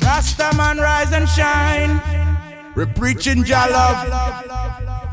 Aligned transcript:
Rastaman 0.00 0.80
rise 0.80 1.12
and 1.12 1.28
shine. 1.28 2.00
We're 2.74 2.86
preaching 2.86 3.44
Jah 3.44 3.66
love. 3.70 5.11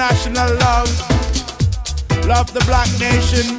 International 0.00 0.56
love. 0.60 0.88
Love 2.26 2.50
the 2.54 2.64
black 2.64 2.88
nation, 2.98 3.58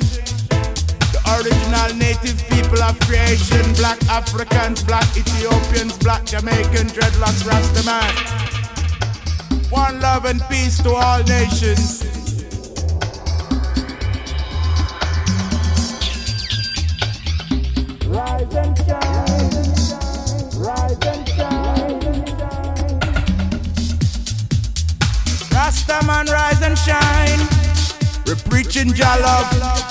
the 1.14 1.22
original 1.38 1.96
native 1.96 2.42
people 2.50 2.82
of 2.82 3.00
creation, 3.02 3.62
black 3.74 4.02
Africans, 4.08 4.82
black 4.84 5.06
Ethiopians, 5.16 5.96
black 6.00 6.26
Jamaicans, 6.26 6.94
dreadlocks, 6.94 7.44
Rastaman. 7.46 8.12
One 9.70 10.00
love 10.00 10.26
and 10.26 10.42
peace 10.50 10.82
to 10.82 10.90
all 10.90 11.22
nations. 11.26 12.11
chicken 28.90 28.98
love. 29.22 29.91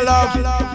Preaching 0.00 0.42
love. 0.42 0.74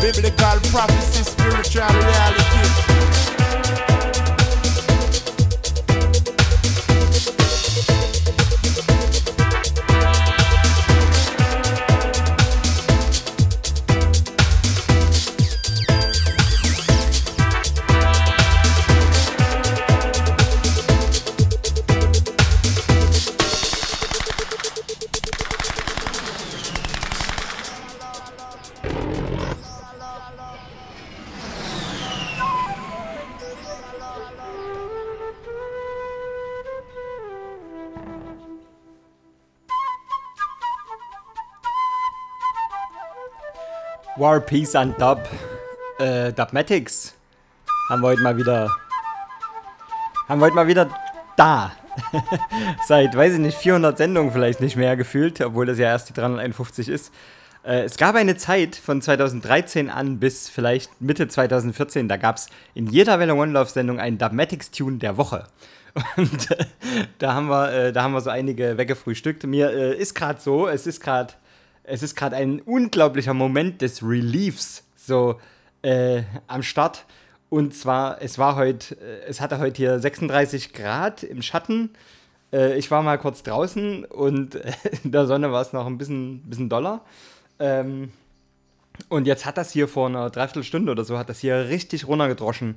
biblical 0.00 0.60
prophecy, 0.70 1.22
spiritual 1.24 1.82
reality. 1.82 2.37
War, 44.28 44.40
Peace 44.40 44.74
and 44.74 45.00
Dub. 45.00 45.26
Äh, 45.98 46.34
Dubmatics. 46.34 47.14
Haben 47.88 48.02
wir 48.02 48.08
heute 48.08 48.20
mal 48.20 48.36
wieder. 48.36 48.68
Haben 50.28 50.40
wir 50.42 50.44
heute 50.44 50.54
mal 50.54 50.66
wieder 50.66 50.90
da. 51.34 51.72
Seit, 52.86 53.16
weiß 53.16 53.32
ich 53.32 53.38
nicht, 53.38 53.56
400 53.56 53.96
Sendungen 53.96 54.30
vielleicht 54.30 54.60
nicht 54.60 54.76
mehr 54.76 54.98
gefühlt, 54.98 55.40
obwohl 55.40 55.64
das 55.64 55.78
ja 55.78 55.86
erst 55.86 56.10
die 56.10 56.12
351 56.12 56.90
ist. 56.90 57.10
Äh, 57.64 57.84
es 57.84 57.96
gab 57.96 58.16
eine 58.16 58.36
Zeit 58.36 58.76
von 58.76 59.00
2013 59.00 59.88
an 59.88 60.18
bis 60.18 60.50
vielleicht 60.50 61.00
Mitte 61.00 61.26
2014, 61.26 62.06
da 62.06 62.18
gab 62.18 62.36
es 62.36 62.48
in 62.74 62.86
jeder 62.86 63.18
Welle 63.18 63.34
One 63.34 63.52
Love 63.52 63.70
Sendung 63.70 63.98
einen 63.98 64.18
Dubmatics-Tune 64.18 64.98
der 64.98 65.16
Woche. 65.16 65.44
Und 66.18 66.50
äh, 66.50 66.66
da, 67.16 67.32
haben 67.32 67.48
wir, 67.48 67.72
äh, 67.72 67.92
da 67.94 68.02
haben 68.02 68.12
wir 68.12 68.20
so 68.20 68.28
einige 68.28 68.76
weggefrühstückt. 68.76 69.44
Mir 69.44 69.70
äh, 69.70 69.96
ist 69.96 70.14
gerade 70.14 70.38
so, 70.38 70.68
es 70.68 70.86
ist 70.86 71.00
gerade 71.00 71.32
es 71.88 72.02
ist 72.02 72.14
gerade 72.14 72.36
ein 72.36 72.60
unglaublicher 72.60 73.34
Moment 73.34 73.82
des 73.82 74.02
Reliefs 74.02 74.84
so 74.96 75.40
äh, 75.82 76.22
am 76.46 76.62
Start. 76.62 77.04
Und 77.50 77.74
zwar, 77.74 78.20
es 78.20 78.38
war 78.38 78.56
heute, 78.56 78.94
äh, 78.96 79.26
es 79.26 79.40
hatte 79.40 79.58
heute 79.58 79.76
hier 79.78 79.98
36 79.98 80.72
Grad 80.72 81.22
im 81.22 81.42
Schatten. 81.42 81.90
Äh, 82.52 82.78
ich 82.78 82.90
war 82.90 83.02
mal 83.02 83.18
kurz 83.18 83.42
draußen 83.42 84.04
und 84.04 84.54
äh, 84.54 84.72
in 85.02 85.12
der 85.12 85.26
Sonne 85.26 85.50
war 85.50 85.62
es 85.62 85.72
noch 85.72 85.86
ein 85.86 85.98
bisschen, 85.98 86.42
bisschen 86.42 86.68
doller. 86.68 87.00
Ähm, 87.58 88.12
und 89.08 89.26
jetzt 89.26 89.46
hat 89.46 89.56
das 89.56 89.70
hier 89.70 89.88
vor 89.88 90.08
einer 90.08 90.28
Dreiviertelstunde 90.28 90.92
oder 90.92 91.04
so, 91.04 91.16
hat 91.18 91.28
das 91.28 91.40
hier 91.40 91.68
richtig 91.68 92.06
runtergedroschen. 92.06 92.76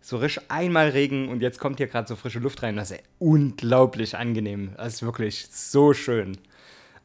So 0.00 0.18
richtig 0.18 0.50
einmal 0.50 0.90
Regen 0.90 1.28
und 1.28 1.42
jetzt 1.42 1.58
kommt 1.58 1.78
hier 1.78 1.88
gerade 1.88 2.06
so 2.06 2.14
frische 2.14 2.38
Luft 2.38 2.62
rein. 2.62 2.76
Das 2.76 2.92
ist 2.92 3.02
unglaublich 3.18 4.16
angenehm. 4.16 4.70
Das 4.76 4.94
ist 4.94 5.02
wirklich 5.02 5.48
so 5.50 5.92
schön. 5.92 6.38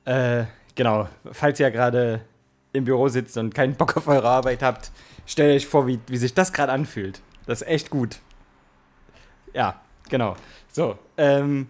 Äh, 0.05 0.45
genau, 0.75 1.07
falls 1.31 1.59
ihr 1.59 1.71
gerade 1.71 2.21
im 2.73 2.85
Büro 2.85 3.07
sitzt 3.09 3.37
und 3.37 3.53
keinen 3.53 3.75
Bock 3.75 3.97
auf 3.97 4.07
eure 4.07 4.29
Arbeit 4.29 4.63
habt, 4.63 4.91
Stellt 5.25 5.55
euch 5.55 5.67
vor, 5.67 5.87
wie, 5.87 5.99
wie 6.07 6.17
sich 6.17 6.33
das 6.33 6.51
gerade 6.51 6.71
anfühlt. 6.71 7.21
Das 7.45 7.61
ist 7.61 7.67
echt 7.67 7.89
gut. 7.89 8.19
Ja, 9.53 9.79
genau. 10.09 10.35
So, 10.69 10.97
ähm, 11.17 11.67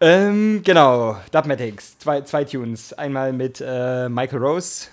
ähm, 0.00 0.62
genau, 0.64 1.18
Dubmatics, 1.30 1.98
zwei, 1.98 2.22
zwei 2.22 2.44
Tunes. 2.44 2.92
Einmal 2.92 3.32
mit 3.32 3.62
äh, 3.64 4.08
Michael 4.08 4.38
Rose 4.38 4.88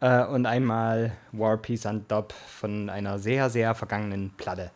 äh, 0.00 0.24
und 0.24 0.46
einmal 0.46 1.12
War, 1.32 1.56
Peace 1.56 1.86
and 1.86 2.10
Dub 2.10 2.32
von 2.32 2.88
einer 2.88 3.18
sehr, 3.18 3.50
sehr 3.50 3.74
vergangenen 3.74 4.30
Platte. 4.36 4.70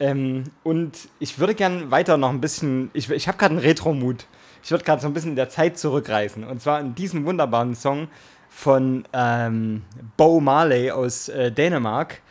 Ähm, 0.00 0.44
und 0.62 1.08
ich 1.18 1.38
würde 1.38 1.54
gern 1.54 1.90
weiter 1.90 2.16
noch 2.16 2.30
ein 2.30 2.40
bisschen, 2.40 2.90
ich, 2.94 3.10
ich 3.10 3.26
habe 3.28 3.38
gerade 3.38 3.54
einen 3.54 3.64
Retro-Mut. 3.64 4.26
Ich 4.64 4.70
würde 4.70 4.82
gerade 4.82 5.02
so 5.02 5.08
ein 5.08 5.12
bisschen 5.12 5.30
in 5.30 5.36
der 5.36 5.50
Zeit 5.50 5.76
zurückreisen. 5.76 6.42
Und 6.42 6.62
zwar 6.62 6.80
in 6.80 6.94
diesen 6.94 7.26
wunderbaren 7.26 7.74
Song 7.74 8.08
von 8.48 9.04
ähm, 9.12 9.82
Bo 10.16 10.40
Marley 10.40 10.90
aus 10.90 11.28
äh, 11.28 11.52
Dänemark, 11.52 12.22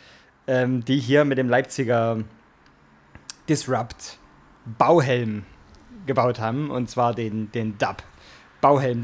ähm, 0.48 0.84
die 0.84 0.98
hier 0.98 1.26
mit 1.26 1.38
dem 1.38 1.48
Leipziger 1.48 2.18
Disrupt 3.48 4.18
Bauhelm 4.80 5.46
gebaut 6.08 6.40
haben. 6.40 6.72
Und 6.72 6.90
zwar 6.90 7.14
den, 7.14 7.52
den 7.52 7.78
Dub. 7.78 8.02
Bauhelm 8.62 9.04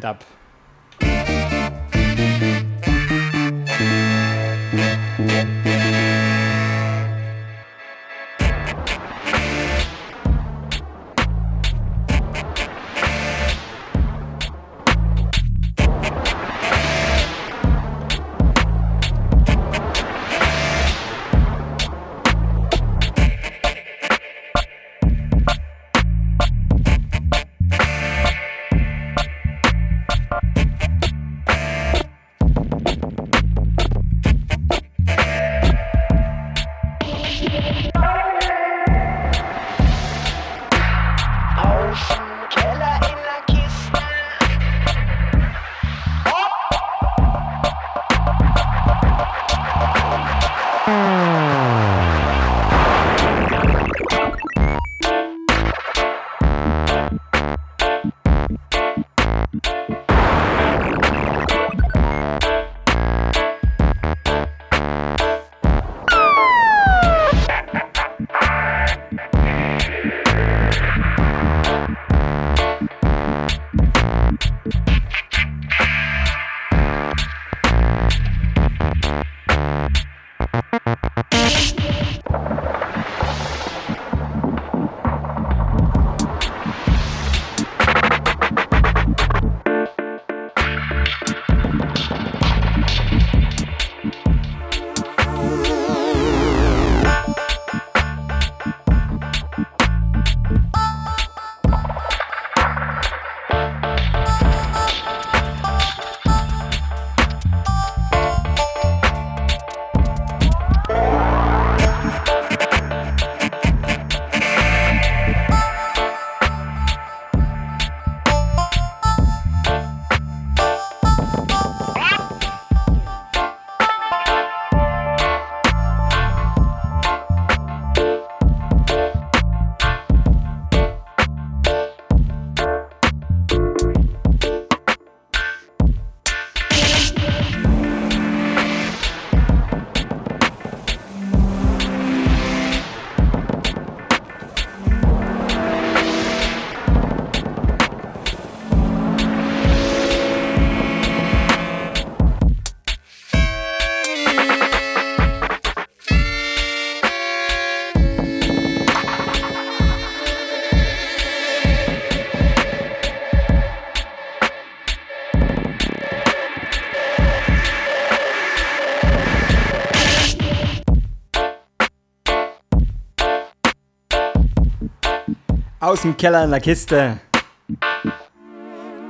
Aus 175.90 176.04
dem 176.04 176.16
Keller 176.16 176.44
in 176.44 176.52
der 176.52 176.60
Kiste. 176.60 177.18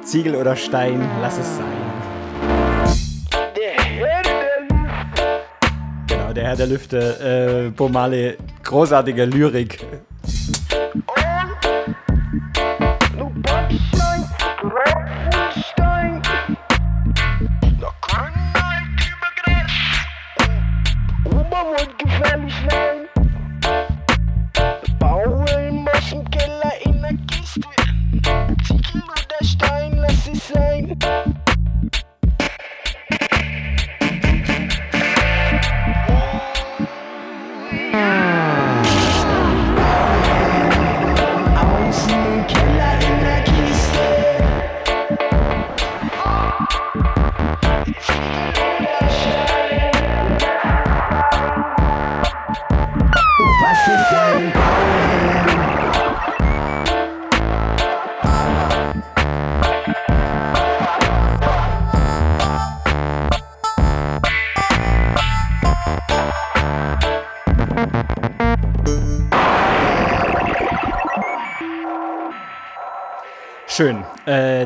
Ziegel 0.01 0.33
oder 0.33 0.55
Stein, 0.55 1.05
lass 1.21 1.37
es 1.37 1.57
sein. 1.57 1.65
Genau, 6.07 6.31
der 6.31 6.43
Herr 6.45 6.55
der 6.55 6.67
Lüfte, 6.67 7.67
äh, 7.67 7.69
Bomale, 7.71 8.37
großartige 8.63 9.25
Lyrik. 9.25 9.85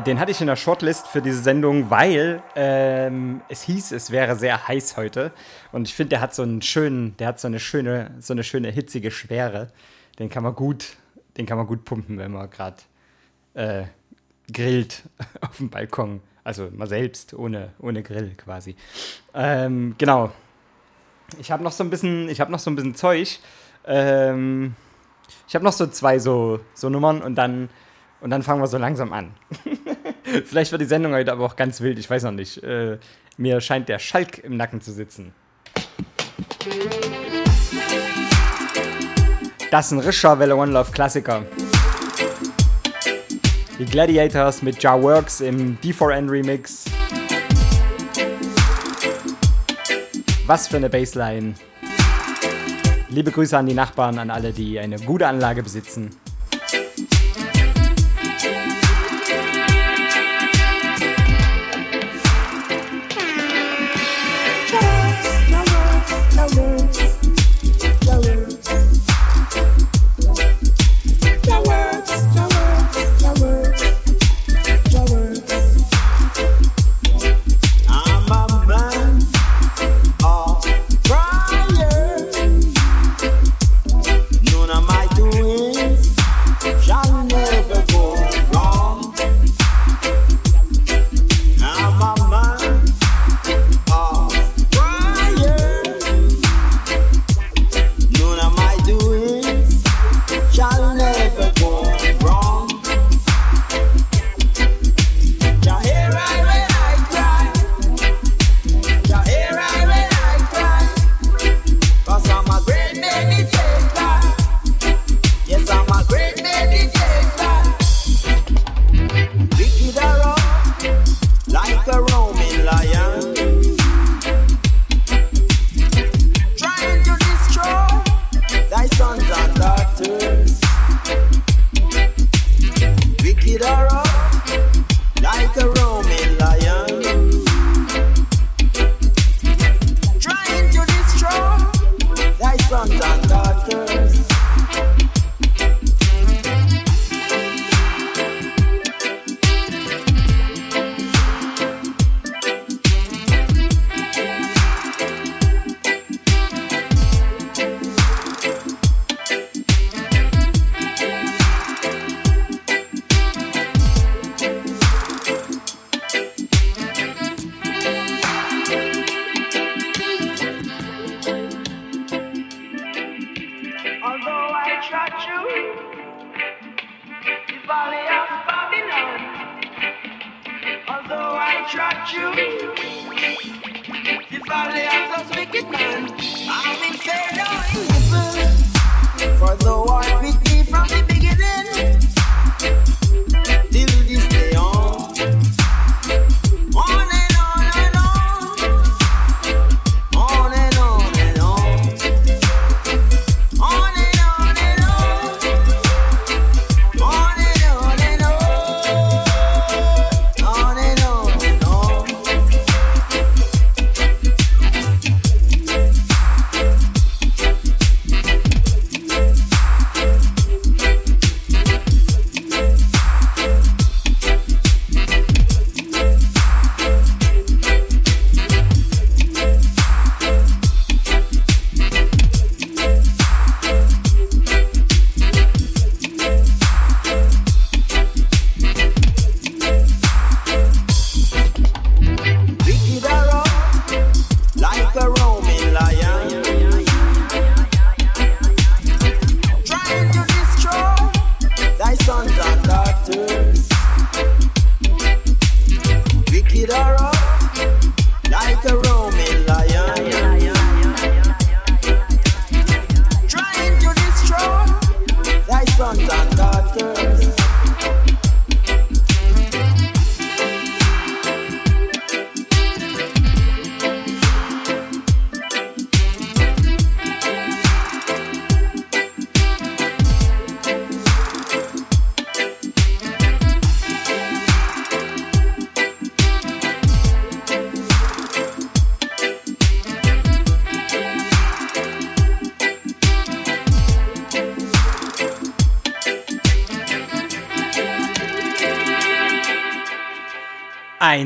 Den 0.06 0.20
hatte 0.20 0.30
ich 0.30 0.40
in 0.40 0.46
der 0.46 0.56
Shortlist 0.56 1.08
für 1.08 1.22
diese 1.22 1.42
Sendung, 1.42 1.90
weil 1.90 2.42
ähm, 2.54 3.40
es 3.48 3.62
hieß, 3.62 3.92
es 3.92 4.10
wäre 4.10 4.36
sehr 4.36 4.68
heiß 4.68 4.96
heute. 4.96 5.32
Und 5.72 5.88
ich 5.88 5.94
finde, 5.94 6.10
der 6.10 6.20
hat 6.20 6.34
so 6.34 6.42
einen 6.42 6.62
schönen, 6.62 7.16
der 7.16 7.28
hat 7.28 7.40
so 7.40 7.48
eine 7.48 7.60
schöne, 7.60 8.10
so 8.20 8.32
eine 8.32 8.44
schöne 8.44 8.70
hitzige 8.70 9.10
Schwere. 9.10 9.70
Den 10.18 10.28
kann 10.28 10.42
man 10.42 10.54
gut, 10.54 10.96
den 11.36 11.46
kann 11.46 11.58
man 11.58 11.66
gut 11.66 11.84
pumpen, 11.84 12.18
wenn 12.18 12.32
man 12.32 12.50
gerade 12.50 12.76
äh, 13.54 13.84
grillt 14.52 15.02
auf 15.40 15.56
dem 15.56 15.70
Balkon. 15.70 16.20
Also 16.44 16.68
mal 16.70 16.86
selbst, 16.86 17.34
ohne, 17.34 17.72
ohne 17.78 18.02
Grill 18.02 18.34
quasi. 18.36 18.76
Ähm, 19.32 19.94
genau. 19.96 20.30
Ich 21.38 21.50
habe 21.50 21.64
noch 21.64 21.72
so 21.72 21.82
ein 21.82 21.90
bisschen, 21.90 22.28
ich 22.28 22.40
habe 22.40 22.52
noch 22.52 22.58
so 22.58 22.70
ein 22.70 22.76
bisschen 22.76 22.94
Zeug. 22.94 23.38
Ähm, 23.86 24.76
ich 25.48 25.54
habe 25.54 25.64
noch 25.64 25.72
so 25.72 25.86
zwei 25.86 26.18
so, 26.18 26.60
so 26.74 26.90
Nummern 26.90 27.22
und 27.22 27.34
dann 27.36 27.70
und 28.24 28.30
dann 28.30 28.42
fangen 28.42 28.62
wir 28.62 28.66
so 28.68 28.78
langsam 28.78 29.12
an. 29.12 29.34
Vielleicht 30.44 30.72
wird 30.72 30.80
die 30.80 30.86
Sendung 30.86 31.12
heute 31.12 31.32
aber 31.32 31.44
auch 31.44 31.56
ganz 31.56 31.80
wild, 31.80 31.98
ich 31.98 32.08
weiß 32.08 32.24
noch 32.24 32.32
nicht. 32.32 32.62
Äh, 32.62 32.98
mir 33.36 33.60
scheint 33.60 33.88
der 33.88 33.98
Schalk 33.98 34.38
im 34.38 34.56
Nacken 34.56 34.80
zu 34.80 34.92
sitzen. 34.92 35.32
Das 39.70 39.86
ist 39.86 39.92
ein 39.92 39.98
rischer 39.98 40.38
Welle 40.38 40.56
One 40.56 40.72
Love 40.72 40.92
Klassiker. 40.92 41.44
Die 43.78 43.84
Gladiators 43.84 44.62
mit 44.62 44.80
Jar 44.82 45.02
Works 45.02 45.40
im 45.40 45.78
D4N 45.80 46.30
Remix. 46.30 46.84
Was 50.46 50.68
für 50.68 50.76
eine 50.76 50.88
Bassline. 50.88 51.54
Liebe 53.08 53.30
Grüße 53.30 53.56
an 53.58 53.66
die 53.66 53.74
Nachbarn, 53.74 54.18
an 54.18 54.30
alle, 54.30 54.52
die 54.52 54.78
eine 54.78 54.96
gute 55.00 55.26
Anlage 55.26 55.62
besitzen. 55.62 56.10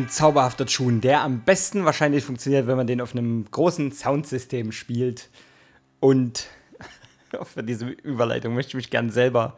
Zauberhafter 0.09 0.67
Tune, 0.67 1.01
der 1.01 1.23
am 1.23 1.41
besten 1.41 1.85
wahrscheinlich 1.85 2.25
funktioniert, 2.25 2.67
wenn 2.67 2.77
man 2.77 2.87
den 2.87 3.01
auf 3.01 3.13
einem 3.13 3.45
großen 3.51 3.93
Soundsystem 3.93 4.73
spielt. 4.73 5.29
Und 6.01 6.47
für 7.45 7.63
diese 7.63 7.87
Überleitung 7.87 8.55
möchte 8.55 8.71
ich 8.71 8.75
mich 8.75 8.91
gern 8.91 9.11
selber, 9.11 9.57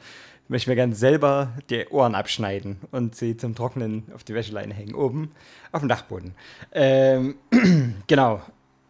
möchte 0.49 0.71
mir 0.71 0.77
gern 0.77 0.93
selber 0.93 1.53
die 1.71 1.87
Ohren 1.89 2.15
abschneiden 2.15 2.79
und 2.91 3.15
sie 3.15 3.37
zum 3.37 3.55
Trocknen 3.55 4.05
auf 4.15 4.25
die 4.25 4.35
Wäscheleine 4.35 4.75
hängen, 4.75 4.95
oben 4.95 5.33
auf 5.73 5.81
dem 5.81 5.89
Dachboden. 5.89 6.35
Ähm, 6.73 7.37
genau. 8.07 8.43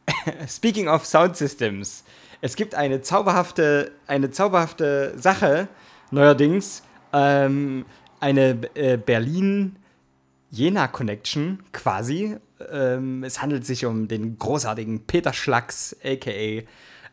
Speaking 0.49 0.89
of 0.89 1.07
Sound 1.07 1.37
Systems. 1.37 2.05
Es 2.41 2.57
gibt 2.57 2.75
eine 2.75 3.03
zauberhafte, 3.03 3.93
eine 4.07 4.31
zauberhafte 4.31 5.15
Sache 5.19 5.69
neuerdings. 6.11 6.83
Ähm, 7.13 7.85
eine 8.19 8.59
äh, 8.75 8.97
Berlin- 8.97 9.77
Jena 10.51 10.89
Connection 10.89 11.63
quasi. 11.73 12.37
Ähm, 12.71 13.25
es 13.25 13.41
handelt 13.41 13.65
sich 13.65 13.87
um 13.87 14.09
den 14.09 14.39
großartigen 14.39 15.07
Peter 15.07 15.33
Schlacks, 15.33 15.97
aka 16.05 16.31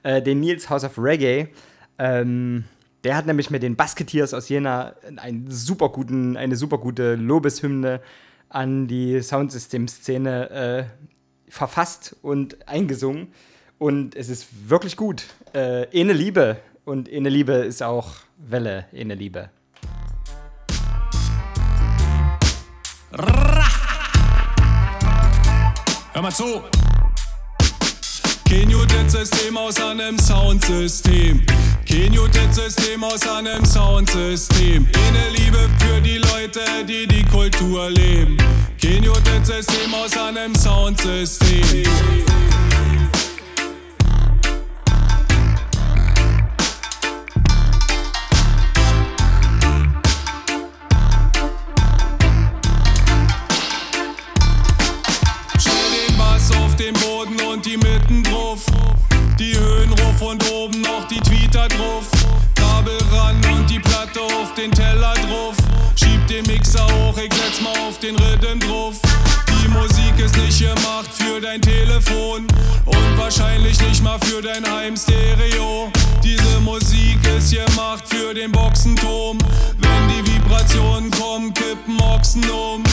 äh, 0.03 0.21
den 0.21 0.39
Nils 0.39 0.69
House 0.69 0.83
of 0.83 0.97
Reggae. 0.97 1.49
Ähm, 1.97 2.65
der 3.03 3.15
hat 3.15 3.25
nämlich 3.25 3.49
mit 3.49 3.63
den 3.63 3.75
Basketeers 3.75 4.33
aus 4.33 4.49
Jena 4.49 4.95
einen 5.17 5.49
super 5.49 5.89
guten, 5.89 6.35
eine 6.35 6.55
super 6.55 6.77
gute 6.77 7.15
Lobeshymne 7.15 8.01
an 8.49 8.87
die 8.87 9.21
Soundsystem-Szene 9.21 10.49
äh, 10.49 10.83
verfasst 11.49 12.15
und 12.21 12.67
eingesungen. 12.67 13.27
Und 13.77 14.15
es 14.15 14.29
ist 14.29 14.69
wirklich 14.69 14.97
gut. 14.97 15.25
Äh, 15.53 15.83
Ene 15.97 16.13
Liebe. 16.13 16.57
Und 16.85 17.09
Ene 17.09 17.29
Liebe 17.29 17.53
ist 17.53 17.83
auch 17.83 18.15
Welle, 18.37 18.85
Ene 18.91 19.15
Liebe. 19.15 19.49
Hör 23.11 23.63
mal 26.21 26.31
zu. 26.31 26.63
Kein 28.49 28.69
System 29.09 29.57
aus 29.57 29.79
einem 29.79 30.19
Soundsystem. 30.19 31.45
Kein 31.87 32.13
System 32.51 33.03
aus 33.03 33.27
einem 33.27 33.65
Soundsystem. 33.65 34.87
Eine 35.07 35.29
Liebe 35.29 35.69
für 35.79 36.01
die 36.01 36.17
Leute, 36.17 36.59
die 36.85 37.07
die 37.07 37.23
Kultur 37.23 37.89
leben. 37.89 38.37
Kein 38.81 39.03
System 39.43 39.93
aus 39.93 40.17
einem 40.17 40.53
Soundsystem. 40.53 41.83
Für 71.37 71.41
dein 71.41 71.61
Telefon 71.61 72.47
und 72.85 73.17
wahrscheinlich 73.17 73.79
nicht 73.81 74.01
mal 74.01 74.17
für 74.25 74.41
dein 74.41 74.65
Heimstereo. 74.65 75.91
Diese 76.23 76.59
Musik 76.61 77.19
ist 77.37 77.51
gemacht 77.51 78.03
für 78.07 78.33
den 78.33 78.51
Boxenturm. 78.51 79.37
Wenn 79.77 80.07
die 80.07 80.31
Vibrationen 80.31 81.11
kommen, 81.11 81.53
kippen 81.53 82.01
Ochsen 82.01 82.43
um. 82.49 82.83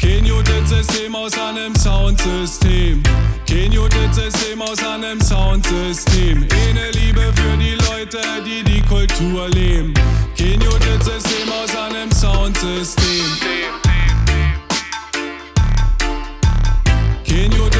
Kein 0.00 0.24
System 0.66 1.14
aus 1.14 1.32
einem 1.38 1.74
Soundsystem. 1.76 3.02
Kein 3.46 3.72
System 4.12 4.62
aus 4.62 4.78
einem 4.82 5.20
Soundsystem. 5.20 6.46
Eine 6.68 6.90
Liebe 6.92 7.20
für 7.34 7.56
die 7.58 7.74
Leute, 7.90 8.18
die 8.46 8.62
die 8.64 8.80
Kultur 8.80 9.46
leben. 9.50 9.92
Kein 10.38 10.60
System 11.02 11.52
aus 11.52 11.76
einem 11.76 12.10
Soundsystem. 12.12 13.87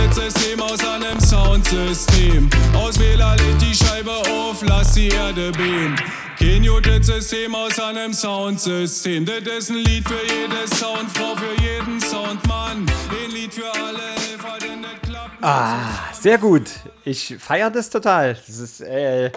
Kein 0.09 0.31
System 0.31 0.63
aus 0.63 0.81
einem 0.87 1.21
Soundsystem. 1.21 2.49
Aus 2.75 2.99
Wähler 2.99 3.37
lädt 3.37 3.61
die 3.61 3.75
Scheibe 3.75 4.11
auf, 4.11 4.63
lass 4.67 4.95
die 4.95 5.09
Erde 5.09 5.53
beben. 5.53 5.97
Kein 6.39 7.03
System 7.03 7.55
aus 7.55 7.79
einem 7.79 8.15
Soundsystem. 8.15 9.27
Das 9.27 9.37
ist 9.43 9.71
ein 9.71 9.77
Lied 9.77 10.09
für 10.09 10.15
jede 10.15 10.67
Soundfrau, 10.75 11.37
für 11.37 11.63
jeden 11.63 12.01
Soundmann. 12.01 12.87
Ein 12.87 13.31
Lied 13.33 13.53
für 13.53 13.71
alle 13.71 13.99
Helfer, 13.99 14.59
denn 14.63 14.83
das 14.83 15.11
klappt. 15.11 15.45
Ah, 15.45 16.13
sehr 16.15 16.39
gut. 16.39 16.71
Ich 17.05 17.37
feiere 17.39 17.71
das 17.71 17.91
total. 17.91 18.33
Das 18.35 18.59
ist, 18.59 18.81
äh, 18.81 19.31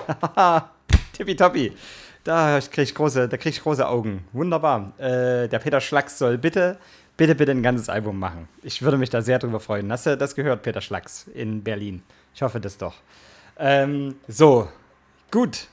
tippitoppi. 1.13 1.73
Da 2.23 2.59
krieg 2.61 2.83
ich 2.83 2.95
große, 2.95 3.27
da 3.27 3.35
krieg 3.35 3.53
ich 3.53 3.61
große 3.61 3.85
Augen. 3.85 4.25
Wunderbar. 4.31 4.93
Äh, 4.99 5.49
der 5.49 5.59
Peter 5.59 5.81
Schlacks 5.81 6.17
soll 6.19 6.37
bitte, 6.37 6.77
bitte, 7.17 7.35
bitte 7.35 7.51
ein 7.51 7.63
ganzes 7.63 7.89
Album 7.89 8.19
machen. 8.19 8.47
Ich 8.63 8.81
würde 8.81 8.97
mich 8.97 9.09
da 9.09 9.21
sehr 9.21 9.39
drüber 9.39 9.59
freuen. 9.59 9.91
Hast 9.91 10.05
das 10.05 10.35
gehört, 10.35 10.63
Peter 10.63 10.81
Schlacks 10.81 11.27
in 11.33 11.63
Berlin? 11.63 12.03
Ich 12.33 12.41
hoffe 12.41 12.59
das 12.59 12.77
doch. 12.77 12.95
Ähm, 13.57 14.15
so, 14.27 14.67
gut. 15.31 15.67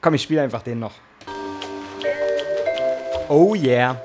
Komm, 0.00 0.14
ich 0.14 0.22
spiele 0.22 0.42
einfach 0.42 0.62
den 0.62 0.80
noch. 0.80 0.94
Oh 3.28 3.54
yeah. 3.54 4.00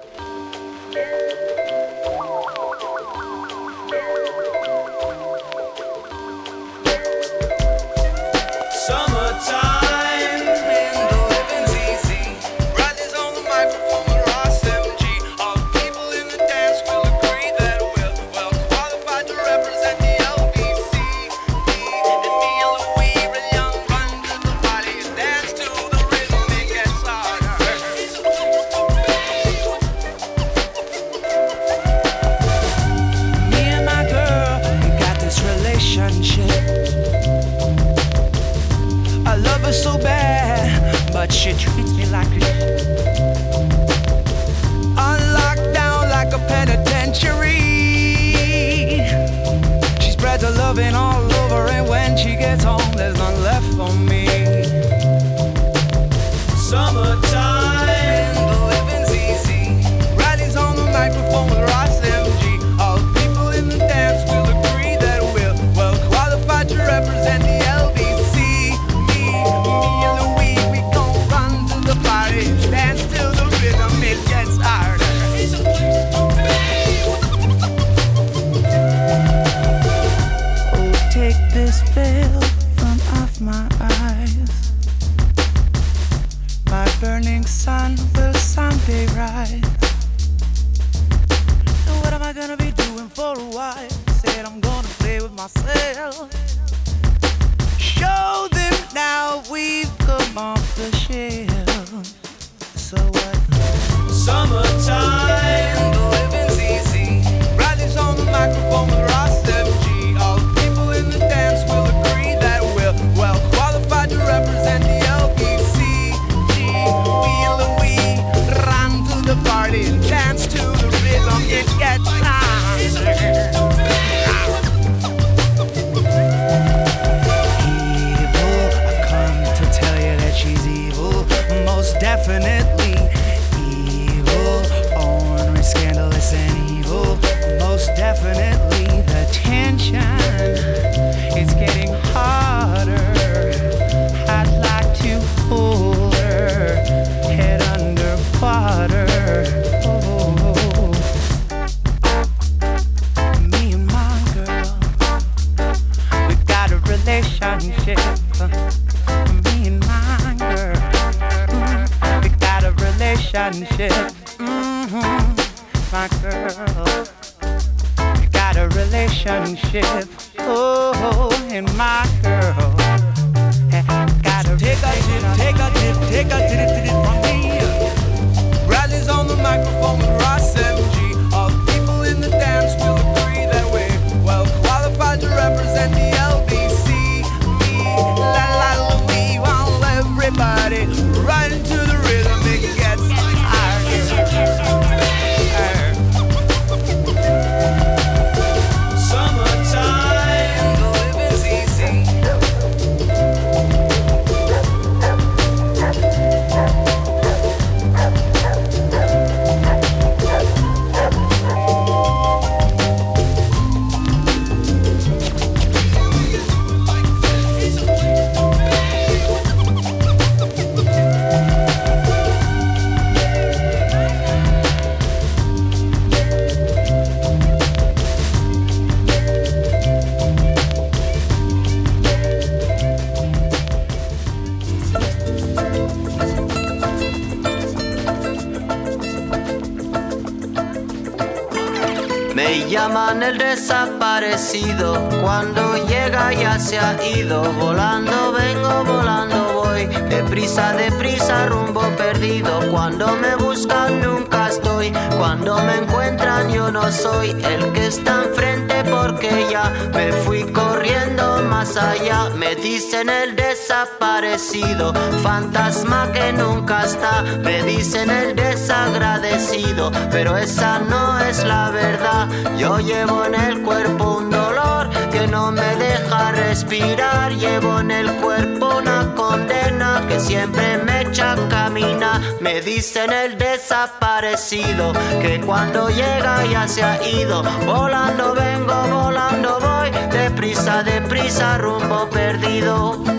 Llaman 242.69 243.23
el 243.23 243.37
desaparecido, 243.39 244.93
cuando 245.21 245.75
llega 245.87 246.31
ya 246.33 246.59
se 246.59 246.77
ha 246.77 246.95
ido, 247.03 247.41
volando 247.53 248.31
vengo, 248.31 248.83
volando 248.85 249.53
voy, 249.53 249.87
deprisa, 250.07 250.73
deprisa, 250.73 251.47
rumbo 251.47 251.81
perdido, 251.97 252.59
cuando 252.69 253.07
me 253.15 253.35
buscan 253.35 254.01
nunca 254.01 254.49
estoy, 254.49 254.91
cuando 255.17 255.57
me 255.63 255.77
encuentran 255.77 256.51
yo 256.51 256.71
no 256.71 256.91
soy 256.91 257.31
el 257.31 257.73
que 257.73 257.87
está 257.87 258.23
enfrente 258.25 258.83
porque 258.83 259.47
ya 259.49 259.73
me 259.93 260.11
fui 260.11 260.43
corriendo 260.43 261.41
más 261.49 261.75
allá, 261.75 262.29
me 262.37 262.55
dicen 262.55 263.09
el 263.09 263.35
desaparecido, 263.35 264.93
fantasma 265.23 266.11
que 266.11 266.33
nunca 266.33 266.85
está, 266.85 267.23
me 267.43 267.63
dicen 267.63 268.11
el 268.11 268.35
desagradecido, 268.35 269.88
pero 270.11 270.37
esa 270.37 270.79
no 270.79 271.19
es 271.19 271.43
la 271.43 271.69
verdad, 271.71 272.27
yo 272.57 272.79
llevo 272.79 273.25
en 273.25 273.35
el 273.35 273.61
cuerpo 273.61 274.17
un 274.17 274.29
dolor 274.29 274.89
que 275.11 275.27
no 275.27 275.51
me 275.51 275.75
deja 275.75 276.31
respirar, 276.31 277.33
llevo 277.33 277.79
en 277.79 277.91
el 277.91 278.11
cuerpo 278.15 278.77
una 278.77 279.13
condena 279.15 280.03
que 280.07 280.19
siempre 280.19 280.77
me 280.79 281.01
echa 281.01 281.33
a 281.33 281.49
caminar, 281.49 282.21
me 282.39 282.61
dicen 282.61 283.11
el 283.11 283.37
desaparecido, 283.37 284.93
que 285.21 285.41
cuando 285.45 285.89
llega 285.89 286.45
ya 286.45 286.67
se 286.67 286.83
ha 286.83 287.01
ido, 287.07 287.43
volando 287.65 288.33
vengo, 288.33 288.73
volando 288.89 289.59
voy, 289.59 289.91
deprisa, 290.11 290.83
deprisa, 290.83 291.57
rumbo 291.57 292.09
perdido. 292.09 293.18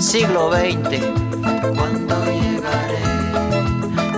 siglo 0.00 0.50
XX. 0.52 1.00
¿Cuándo 1.76 2.24
llegaré? 2.24 3.02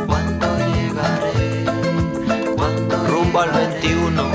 ¿Cuándo 0.07 0.47
llegaré? 0.59 1.64
¿Cuándo 2.57 3.07
rumbo 3.07 3.40
al 3.40 3.51
21? 3.51 4.31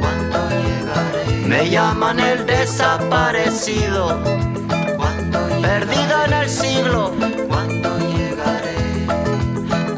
¿Cuándo 0.00 0.48
llegaré? 0.50 1.46
Me 1.46 1.68
llaman 1.68 2.20
el 2.20 2.46
desaparecido. 2.46 4.22
¿Cuándo 4.96 5.38
Perdido 5.60 6.24
en 6.26 6.32
el 6.32 6.48
siglo. 6.48 7.12
¿Cuándo 7.48 7.98
llegaré? 7.98 9.06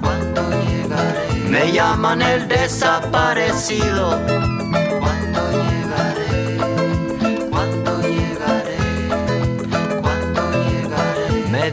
¿Cuándo 0.01 0.51
llegaré? 0.51 1.49
Me 1.49 1.73
llaman 1.73 2.21
el 2.23 2.49
desaparecido. 2.49 4.21
¿Cuándo 5.01 5.51
llegaré? 5.53 5.74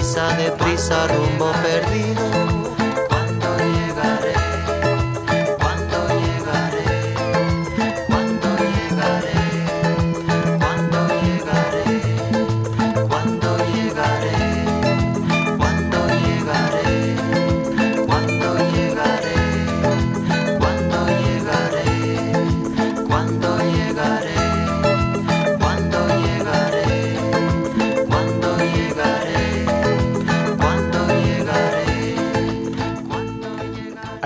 deprisa, 0.00 0.32
deprisa, 0.36 1.06
rumbo 1.08 1.52
perdido. 1.62 2.59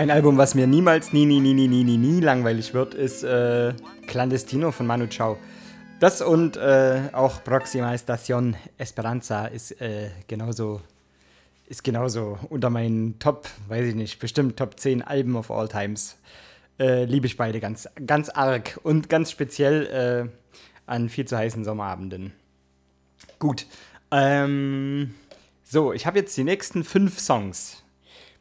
Ein 0.04 0.10
Album, 0.10 0.36
was 0.36 0.54
mir 0.54 0.66
niemals, 0.66 1.14
nie, 1.14 1.24
nie, 1.24 1.40
nie, 1.40 1.54
nie, 1.54 1.66
nie, 1.66 1.82
nie, 1.82 1.96
nie 1.96 2.20
langweilig 2.20 2.74
wird, 2.74 2.92
ist 2.92 3.22
äh, 3.24 3.72
Clandestino 4.06 4.70
von 4.70 4.86
Manu 4.86 5.06
Chao. 5.06 5.38
Das 5.98 6.20
und 6.20 6.58
äh, 6.58 7.08
auch 7.12 7.42
Proxima 7.42 7.90
Estación 7.94 8.54
Esperanza 8.76 9.46
ist 9.46 9.80
äh, 9.80 10.10
genauso 10.28 10.82
ist 11.64 11.82
genauso 11.84 12.38
unter 12.50 12.68
meinen 12.68 13.18
Top, 13.18 13.48
weiß 13.68 13.86
ich 13.86 13.94
nicht, 13.94 14.18
bestimmt 14.18 14.58
Top 14.58 14.78
10 14.78 15.00
Alben 15.00 15.36
of 15.36 15.50
all 15.50 15.68
times. 15.68 16.18
Äh, 16.78 17.06
liebe 17.06 17.26
ich 17.26 17.38
beide 17.38 17.58
ganz, 17.58 17.88
ganz 18.04 18.28
arg 18.28 18.78
und 18.82 19.08
ganz 19.08 19.30
speziell 19.30 19.86
äh, 19.86 20.60
an 20.84 21.08
viel 21.08 21.24
zu 21.24 21.38
heißen 21.38 21.64
Sommerabenden. 21.64 22.34
Gut. 23.38 23.64
Ähm, 24.10 25.14
so, 25.62 25.94
ich 25.94 26.04
habe 26.04 26.18
jetzt 26.18 26.36
die 26.36 26.44
nächsten 26.44 26.84
fünf 26.84 27.18
Songs 27.18 27.82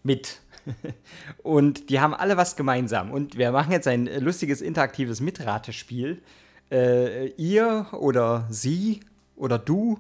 mit. 0.03 0.41
Und 1.43 1.89
die 1.89 1.99
haben 1.99 2.13
alle 2.13 2.37
was 2.37 2.55
gemeinsam. 2.55 3.11
Und 3.11 3.37
wir 3.37 3.51
machen 3.51 3.71
jetzt 3.71 3.87
ein 3.87 4.05
lustiges 4.05 4.61
interaktives 4.61 5.21
Mitratespiel. 5.21 6.21
Äh, 6.71 7.27
ihr 7.37 7.87
oder 7.91 8.47
sie 8.49 9.01
oder 9.35 9.59
du 9.59 9.99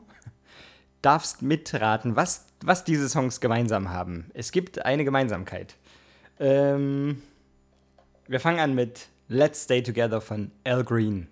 darfst 1.01 1.41
mitraten, 1.41 2.15
was, 2.15 2.47
was 2.63 2.83
diese 2.83 3.09
Songs 3.09 3.41
gemeinsam 3.41 3.89
haben. 3.89 4.31
Es 4.33 4.51
gibt 4.51 4.85
eine 4.85 5.03
Gemeinsamkeit. 5.03 5.75
Ähm, 6.39 7.21
wir 8.27 8.39
fangen 8.39 8.59
an 8.59 8.73
mit 8.73 9.07
Let's 9.27 9.63
Stay 9.63 9.81
Together 9.83 10.21
von 10.21 10.51
Al 10.63 10.83
Green. 10.83 11.27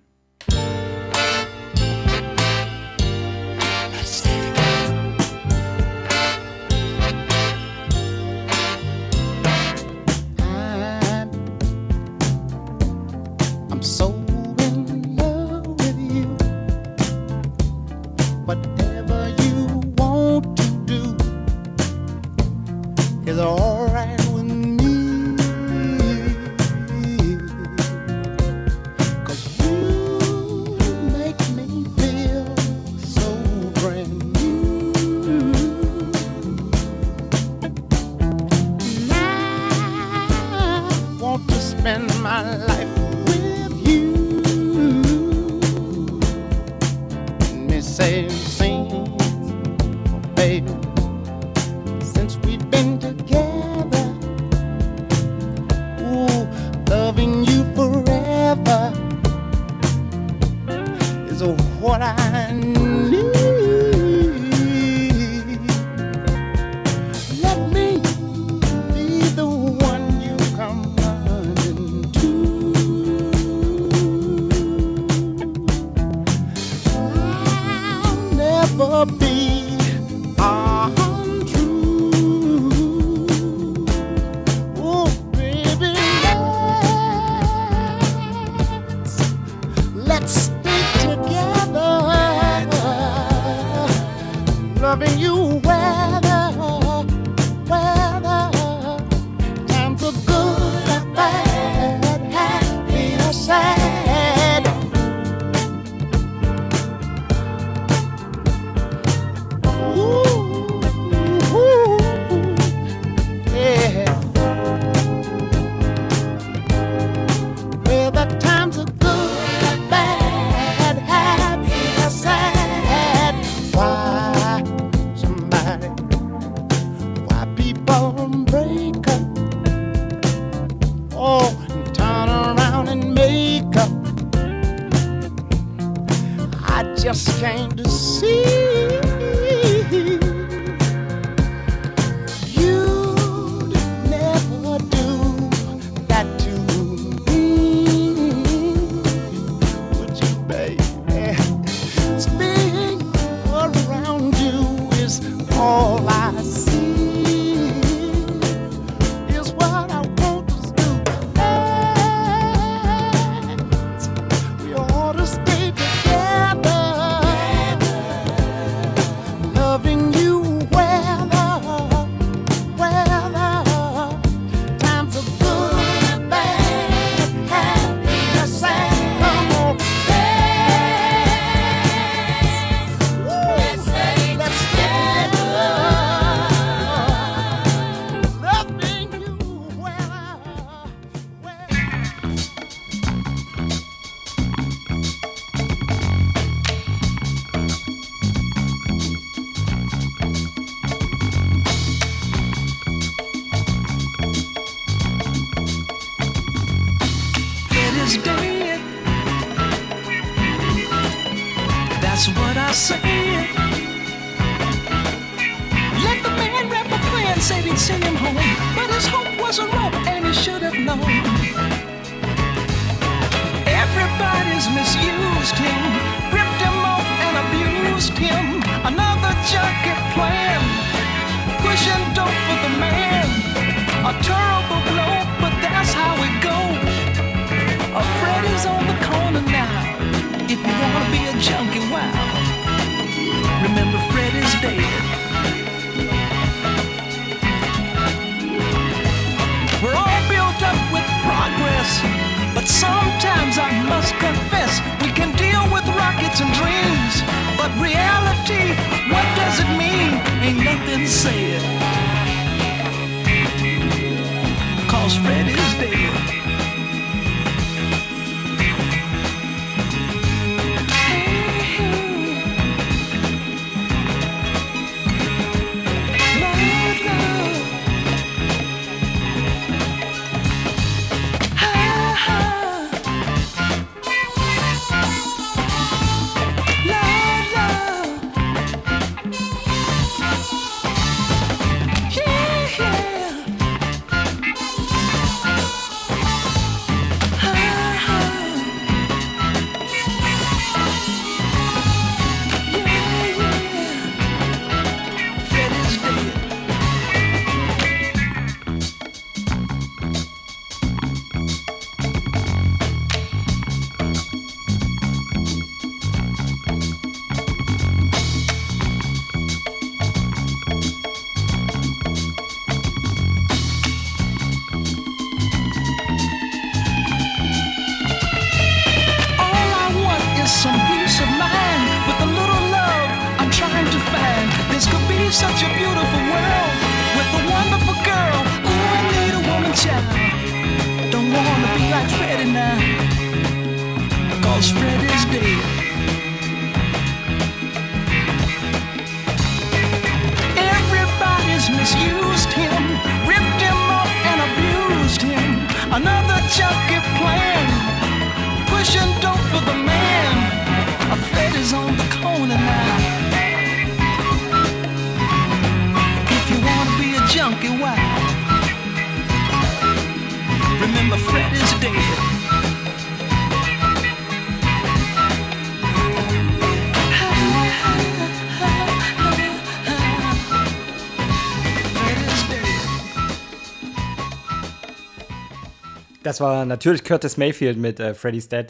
Das 386.32 386.40
war 386.40 386.66
natürlich 386.66 387.04
Curtis 387.04 387.36
Mayfield 387.36 387.78
mit 387.78 388.00
äh, 388.00 388.14
Freddy's 388.14 388.48
Dead. 388.48 388.68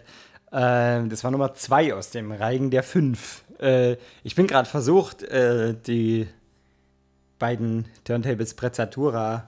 Äh, 0.52 1.08
das 1.08 1.24
war 1.24 1.30
Nummer 1.30 1.54
zwei 1.54 1.94
aus 1.94 2.10
dem 2.10 2.32
Reigen 2.32 2.72
der 2.72 2.82
fünf. 2.82 3.44
Äh, 3.60 3.98
ich 4.24 4.34
bin 4.34 4.48
gerade 4.48 4.68
versucht, 4.68 5.22
äh, 5.22 5.76
die 5.86 6.28
beiden 7.38 7.86
Turntables 8.04 8.56
Prezzatura 8.56 9.48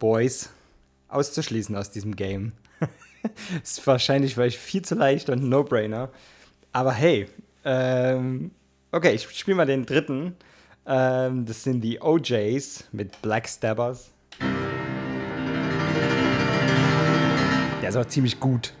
Boys 0.00 0.50
auszuschließen 1.06 1.76
aus 1.76 1.92
diesem 1.92 2.16
Game. 2.16 2.54
ist 3.62 3.86
wahrscheinlich, 3.86 4.36
weil 4.36 4.48
ich 4.48 4.58
viel 4.58 4.82
zu 4.82 4.96
leicht 4.96 5.30
und 5.30 5.44
No-Brainer. 5.44 6.10
Aber 6.72 6.90
hey, 6.90 7.28
ähm, 7.64 8.50
okay, 8.90 9.12
ich 9.14 9.30
spiele 9.30 9.58
mal 9.58 9.66
den 9.66 9.86
dritten. 9.86 10.34
Ähm, 10.84 11.46
das 11.46 11.62
sind 11.62 11.82
die 11.82 12.02
OJs 12.02 12.86
mit 12.90 13.22
Black 13.22 13.48
Stabbers. 13.48 14.10
der 17.86 17.90
ist 17.90 18.04
auch 18.04 18.10
ziemlich 18.10 18.40
gut. 18.40 18.72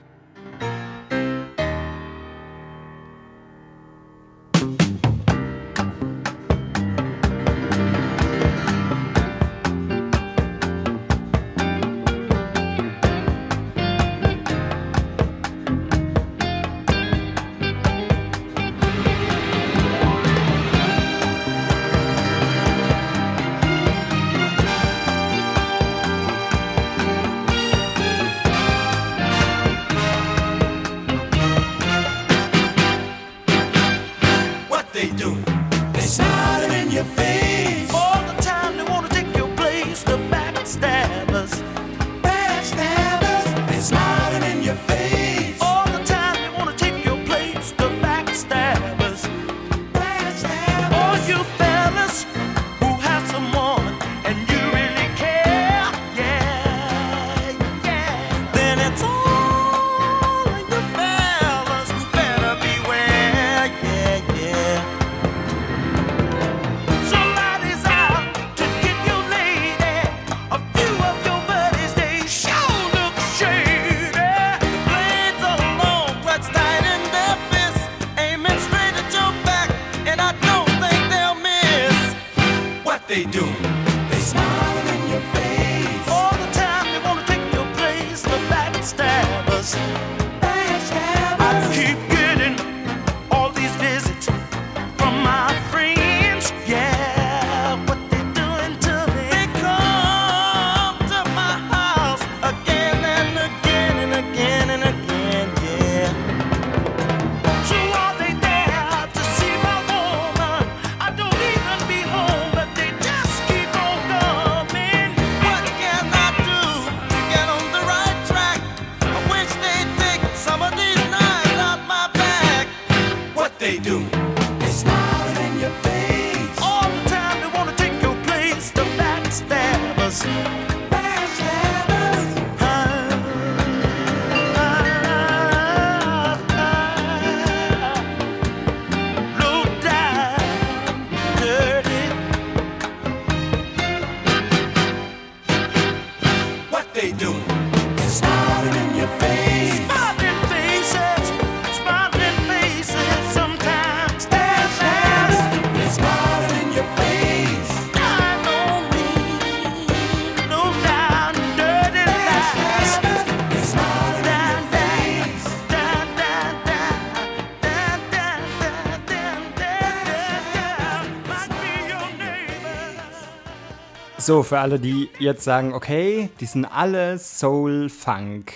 So, 174.26 174.42
für 174.42 174.58
alle, 174.58 174.80
die 174.80 175.08
jetzt 175.20 175.44
sagen, 175.44 175.72
okay, 175.72 176.30
die 176.40 176.46
sind 176.46 176.64
alle 176.64 177.16
Soul 177.16 177.88
Funk. 177.88 178.50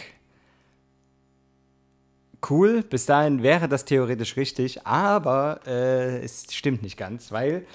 Cool, 2.45 2.83
bis 2.83 3.07
dahin 3.07 3.45
wäre 3.45 3.69
das 3.69 3.85
theoretisch 3.85 4.37
richtig, 4.37 4.85
aber 4.85 5.61
äh, 5.69 6.25
es 6.25 6.53
stimmt 6.53 6.83
nicht 6.83 6.97
ganz, 6.97 7.31
weil 7.31 7.67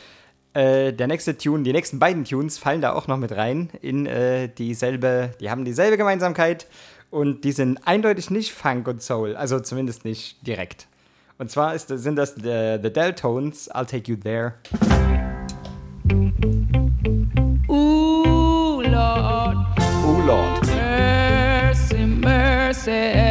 äh, 0.54 0.92
der 0.92 1.08
nächste 1.08 1.38
Tune, 1.38 1.64
die 1.64 1.72
nächsten 1.72 1.98
beiden 1.98 2.26
Tunes 2.26 2.58
fallen 2.58 2.82
da 2.82 2.92
auch 2.92 3.08
noch 3.08 3.16
mit 3.16 3.32
rein 3.32 3.70
in 3.82 4.08
äh, 4.08 4.50
dieselbe, 4.50 5.32
die 5.40 5.50
haben 5.50 5.64
dieselbe 5.64 5.96
Gemeinsamkeit 5.96 6.68
und 7.12 7.46
die 7.46 7.54
sind 7.54 7.80
eindeutig 7.88 8.30
nicht 8.30 8.52
Funk 8.52 8.90
und 8.90 9.02
Soul, 9.02 9.38
also 9.38 9.62
zumindest 9.62 10.04
nicht 10.04 10.46
direkt. 10.46 10.88
Und 11.38 11.50
zwar 11.50 11.74
ist, 11.74 11.88
sind 11.88 12.18
das 12.18 12.36
the, 12.36 12.78
the 12.84 12.92
Deltones, 12.92 13.72
I'll 13.72 13.86
Take 13.86 14.12
You 14.12 14.18
There. 14.18 14.56
said. 22.86 23.25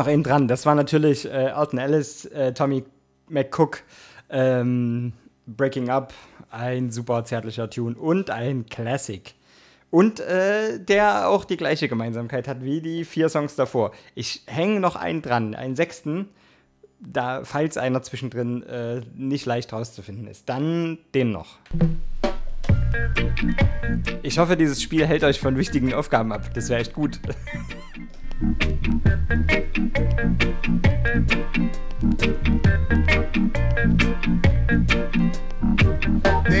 Noch 0.00 0.08
eben 0.08 0.22
dran. 0.22 0.48
Das 0.48 0.64
war 0.64 0.74
natürlich 0.74 1.26
äh, 1.26 1.50
Elton 1.50 1.78
Ellis, 1.78 2.24
äh, 2.24 2.54
Tommy 2.54 2.84
McCook, 3.28 3.82
ähm, 4.30 5.12
Breaking 5.46 5.90
Up, 5.90 6.14
ein 6.50 6.90
super 6.90 7.24
zärtlicher 7.24 7.68
Tune 7.68 7.96
und 7.96 8.30
ein 8.30 8.64
Classic. 8.66 9.34
Und 9.90 10.20
äh, 10.20 10.78
der 10.78 11.28
auch 11.28 11.44
die 11.44 11.56
gleiche 11.56 11.88
Gemeinsamkeit 11.88 12.48
hat 12.48 12.64
wie 12.64 12.80
die 12.80 13.04
vier 13.04 13.28
Songs 13.28 13.56
davor. 13.56 13.92
Ich 14.14 14.42
hänge 14.46 14.80
noch 14.80 14.96
einen 14.96 15.20
dran, 15.20 15.54
einen 15.54 15.76
sechsten, 15.76 16.28
da, 17.00 17.44
falls 17.44 17.76
einer 17.76 18.00
zwischendrin 18.02 18.62
äh, 18.62 19.02
nicht 19.14 19.44
leicht 19.44 19.72
rauszufinden 19.72 20.28
ist. 20.28 20.48
Dann 20.48 20.98
den 21.14 21.32
noch. 21.32 21.58
Ich 24.22 24.38
hoffe, 24.38 24.56
dieses 24.56 24.80
Spiel 24.80 25.06
hält 25.06 25.24
euch 25.24 25.40
von 25.40 25.58
wichtigen 25.58 25.92
Aufgaben 25.92 26.32
ab. 26.32 26.54
Das 26.54 26.70
wäre 26.70 26.80
echt 26.80 26.94
gut. 26.94 27.20
They 28.40 28.48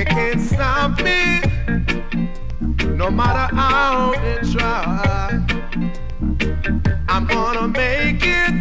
can't 0.04 0.40
stop 0.42 1.00
me, 1.00 1.40
no 2.96 3.10
matter 3.10 3.54
how 3.54 4.12
they 4.12 4.40
try. 4.52 5.42
I'm 7.08 7.26
gonna 7.26 7.68
make 7.68 8.20
it 8.24 8.52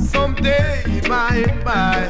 someday 0.00 1.02
by 1.06 1.44
and 1.46 1.62
by. 1.62 2.08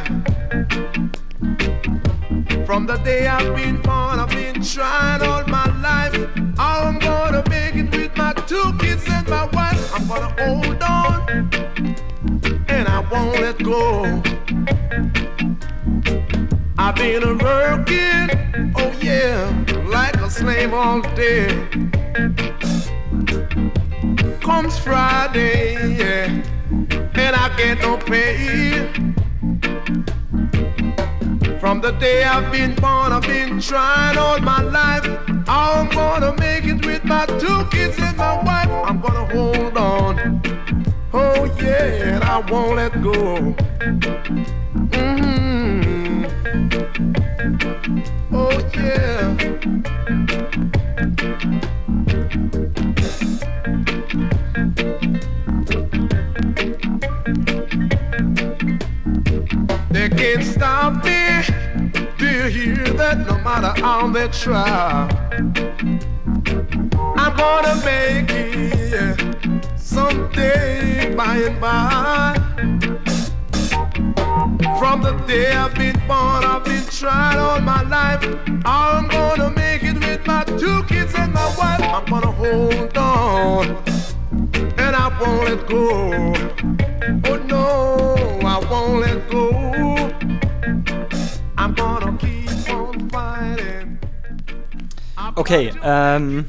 From 2.65 2.87
the 2.87 2.99
day 2.99 3.27
I've 3.27 3.57
been 3.57 3.83
born, 3.83 4.21
I've 4.21 4.29
been 4.31 4.63
trying 4.63 5.23
all 5.23 5.32
gonna 10.23 10.45
hold 10.45 10.83
on, 10.83 11.29
and 12.69 12.89
I 12.89 13.01
won't 13.11 13.41
let 13.41 13.59
go. 13.63 14.23
I've 16.79 16.95
been 16.95 17.23
a 17.23 17.35
working, 17.35 18.73
oh 18.77 18.93
yeah, 19.01 19.51
like 19.89 20.17
a 20.17 20.31
slave 20.31 20.73
all 20.73 21.01
day. 21.15 21.49
Comes 24.41 24.79
Friday, 24.79 25.97
yeah, 25.97 26.27
and 27.15 27.37
I 27.37 27.55
get 27.57 27.81
no 27.81 27.97
pay. 27.97 28.89
From 31.59 31.81
the 31.81 31.93
day 31.93 32.25
I've 32.25 32.51
been 32.51 32.75
born, 32.75 33.13
I've 33.13 33.23
been 33.23 33.61
trying 33.61 34.19
all 34.19 34.39
my 34.41 34.63
life. 34.63 35.32
I'm 35.55 35.87
gonna 35.91 36.35
make 36.39 36.65
it 36.65 36.87
with 36.87 37.05
my 37.05 37.27
two 37.27 37.67
kids 37.71 37.99
and 37.99 38.17
my 38.17 38.43
wife. 38.43 38.71
I'm 38.89 39.03
gonna 39.03 39.27
hold 39.35 39.77
on, 39.77 40.41
oh 41.13 41.45
yeah, 41.61 42.15
and 42.15 42.25
I 42.25 42.39
won't 42.51 42.77
let 42.77 42.93
go. 43.03 43.53
hmm 44.95 46.25
Oh 48.33 48.59
yeah. 48.75 49.37
They 59.91 60.09
can't 60.09 60.45
stop 60.45 61.05
me. 61.05 61.45
Do 62.17 62.27
you 62.27 62.45
hear 62.45 62.95
that? 62.95 63.27
No 63.27 63.37
matter 63.41 63.79
how 63.83 64.09
they 64.09 64.29
try, 64.29 65.22
gonna 67.43 67.75
make 67.85 68.31
it 68.31 69.19
someday 69.77 71.13
by 71.17 71.35
and 71.49 71.59
by. 71.61 72.35
From 74.79 74.97
the 75.07 75.15
day 75.27 75.51
I've 75.63 75.75
been 75.75 75.99
born, 76.07 76.45
I've 76.53 76.65
been 76.65 76.85
trying 77.01 77.39
all 77.47 77.61
my 77.61 77.83
life. 77.97 78.23
I'm 78.65 79.09
gonna 79.09 79.51
make 79.51 79.83
it 79.83 79.99
with 80.05 80.23
my 80.25 80.45
two 80.61 80.79
kids 80.85 81.15
and 81.17 81.33
my 81.33 81.49
wife. 81.61 81.83
I'm 81.97 82.07
gonna 82.13 82.35
hold 82.43 82.97
on, 82.97 83.63
and 84.85 84.93
I 85.05 85.07
won't 85.21 85.43
let 85.49 85.61
go. 85.75 85.85
Oh 87.31 87.39
no, 87.55 87.65
I 88.55 88.57
won't 88.71 88.97
let 89.05 89.21
go. 89.37 89.45
I'm 91.59 91.73
gonna 91.75 92.13
keep 92.19 92.71
on 92.71 93.11
fighting. 93.11 93.99
Okay, 95.37 95.73
ähm, 95.83 96.47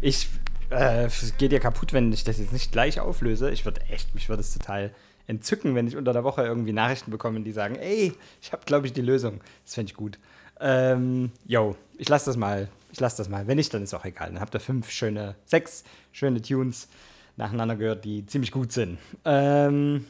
ich 0.00 0.28
äh, 0.70 1.08
geht 1.38 1.52
dir 1.52 1.60
kaputt, 1.60 1.92
wenn 1.92 2.12
ich 2.12 2.24
das 2.24 2.38
jetzt 2.38 2.52
nicht 2.52 2.72
gleich 2.72 3.00
auflöse. 3.00 3.50
Ich 3.50 3.64
würde 3.64 3.80
echt, 3.90 4.14
mich 4.14 4.28
würde 4.28 4.40
es 4.40 4.52
total 4.52 4.92
entzücken, 5.26 5.74
wenn 5.74 5.86
ich 5.86 5.96
unter 5.96 6.12
der 6.12 6.24
Woche 6.24 6.42
irgendwie 6.42 6.72
Nachrichten 6.72 7.10
bekomme, 7.10 7.40
die 7.40 7.52
sagen, 7.52 7.76
ey, 7.76 8.12
ich 8.40 8.52
habe, 8.52 8.64
glaube 8.64 8.86
ich, 8.86 8.92
die 8.92 9.02
Lösung. 9.02 9.40
Das 9.64 9.74
fände 9.74 9.90
ich 9.90 9.96
gut. 9.96 10.18
Ähm, 10.60 11.30
yo, 11.46 11.76
ich 11.98 12.08
lasse 12.08 12.26
das 12.26 12.36
mal. 12.36 12.68
Ich 12.92 13.00
lasse 13.00 13.18
das 13.18 13.28
mal. 13.28 13.46
Wenn 13.46 13.56
nicht, 13.56 13.72
dann 13.72 13.82
ist 13.82 13.94
auch 13.94 14.04
egal. 14.04 14.32
Dann 14.32 14.40
habt 14.40 14.54
ihr 14.54 14.60
fünf 14.60 14.90
schöne, 14.90 15.36
sechs 15.44 15.84
schöne 16.12 16.42
Tunes 16.42 16.88
nacheinander 17.36 17.76
gehört, 17.76 18.04
die 18.04 18.26
ziemlich 18.26 18.50
gut 18.50 18.72
sind. 18.72 18.98
Ähm, 19.24 20.06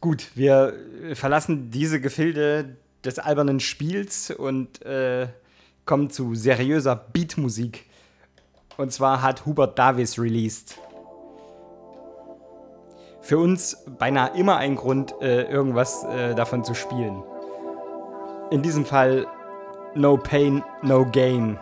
gut, 0.00 0.28
wir 0.34 0.74
verlassen 1.12 1.70
diese 1.70 2.00
Gefilde 2.00 2.76
des 3.04 3.18
albernen 3.18 3.60
Spiels 3.60 4.30
und 4.30 4.82
äh, 4.82 5.28
kommen 5.84 6.10
zu 6.10 6.34
seriöser 6.34 6.96
Beatmusik. 6.96 7.84
Und 8.76 8.92
zwar 8.92 9.22
hat 9.22 9.46
Hubert 9.46 9.78
Davis 9.78 10.18
released. 10.18 10.78
Für 13.20 13.38
uns 13.38 13.84
beinahe 13.98 14.36
immer 14.36 14.58
ein 14.58 14.76
Grund, 14.76 15.14
äh, 15.22 15.44
irgendwas 15.44 16.04
äh, 16.04 16.34
davon 16.34 16.62
zu 16.62 16.74
spielen. 16.74 17.22
In 18.50 18.62
diesem 18.62 18.84
Fall 18.84 19.26
No 19.94 20.16
Pain, 20.16 20.62
No 20.82 21.06
Gain. 21.10 21.58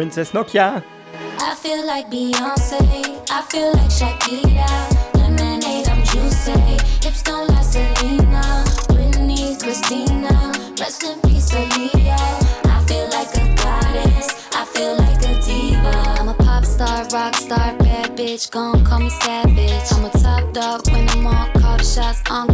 Princess 0.00 0.32
Nokia. 0.32 0.82
I 1.40 1.54
feel 1.56 1.86
like 1.86 2.08
Beyonce. 2.10 2.80
I 3.28 3.42
feel 3.50 3.70
like 3.74 3.90
Shakira. 3.90 4.64
Lemonade, 5.12 5.88
I'm 5.88 6.02
juicy. 6.04 6.52
Hips 7.04 7.22
don't 7.22 7.46
like 7.50 7.62
Selena. 7.62 8.64
Christina. 9.60 10.52
Rest 10.80 11.04
in 11.04 11.20
peace, 11.20 11.50
Aaliyah. 11.52 12.64
I 12.64 12.82
feel 12.88 13.06
like 13.10 13.28
a 13.36 13.44
goddess. 13.62 14.28
I 14.54 14.64
feel 14.72 14.96
like 14.96 15.20
a 15.22 15.34
diva. 15.44 15.92
I'm 16.18 16.28
a 16.28 16.34
pop 16.34 16.64
star, 16.64 17.04
rock 17.12 17.34
star, 17.34 17.76
bad 17.76 18.16
bitch. 18.16 18.50
Gon' 18.50 18.82
call 18.86 19.00
me 19.00 19.10
savage. 19.10 19.92
I'm 19.92 20.06
a 20.06 20.10
top 20.10 20.54
dog 20.54 20.90
when 20.90 21.06
I'm 21.10 21.26
on. 21.26 21.52
Call 21.60 21.76
shots 21.78 22.22
on 22.30 22.49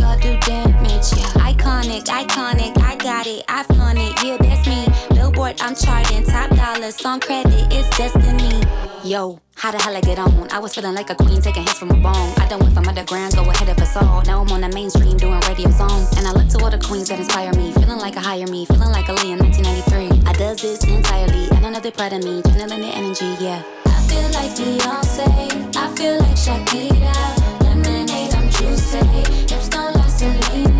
Song 7.07 7.21
credit. 7.21 7.73
It's 7.73 7.89
destiny. 7.97 8.67
Yo, 9.05 9.41
how 9.55 9.71
the 9.71 9.79
hell 9.79 9.97
I 9.97 10.01
get 10.01 10.19
on? 10.19 10.51
I 10.51 10.59
was 10.59 10.75
feeling 10.75 10.97
like 10.97 11.09
a 11.09 11.15
queen 11.15 11.41
taking 11.41 11.63
hits 11.63 11.79
from 11.79 11.93
a 11.93 11.95
bone. 11.95 12.35
I 12.37 12.49
done 12.49 12.59
went 12.59 12.75
from 12.75 12.89
underground, 12.89 13.33
go 13.37 13.49
ahead 13.49 13.69
of 13.69 13.79
us 13.79 13.95
all. 13.95 14.23
Now 14.23 14.43
I'm 14.43 14.51
on 14.51 14.63
the 14.63 14.69
mainstream 14.71 15.17
doing 15.17 15.39
radio 15.47 15.71
songs. 15.71 16.11
And 16.19 16.27
I 16.27 16.33
look 16.33 16.49
to 16.49 16.65
all 16.65 16.69
the 16.69 16.81
queens 16.81 17.09
that 17.11 17.21
inspire 17.21 17.53
me. 17.53 17.71
Feeling 17.75 18.01
like 18.01 18.17
a 18.17 18.21
hire 18.21 18.49
me, 18.49 18.67
feeling 18.67 18.91
like 18.91 19.07
a 19.07 19.13
Lee 19.23 19.31
in 19.31 19.39
1993. 19.39 20.27
I 20.27 20.33
does 20.33 20.61
this 20.61 20.83
entirely, 20.83 21.47
and 21.55 21.77
they're 21.77 21.93
proud 21.93 22.13
of 22.13 22.25
me. 22.25 22.43
Channeling 22.43 22.81
the 22.81 22.91
energy, 22.91 23.31
yeah. 23.39 23.63
I 23.87 24.03
feel 24.11 24.27
like 24.35 24.51
Beyonce, 24.59 25.31
I 25.79 25.87
feel 25.95 26.19
like 26.19 26.35
Shakira. 26.35 27.15
Lemonade, 27.63 28.35
I'm 28.35 28.51
juicy. 28.51 28.99
Hips 29.47 29.69
don't 29.69 29.95
like 29.95 30.11
Selena. 30.11 30.76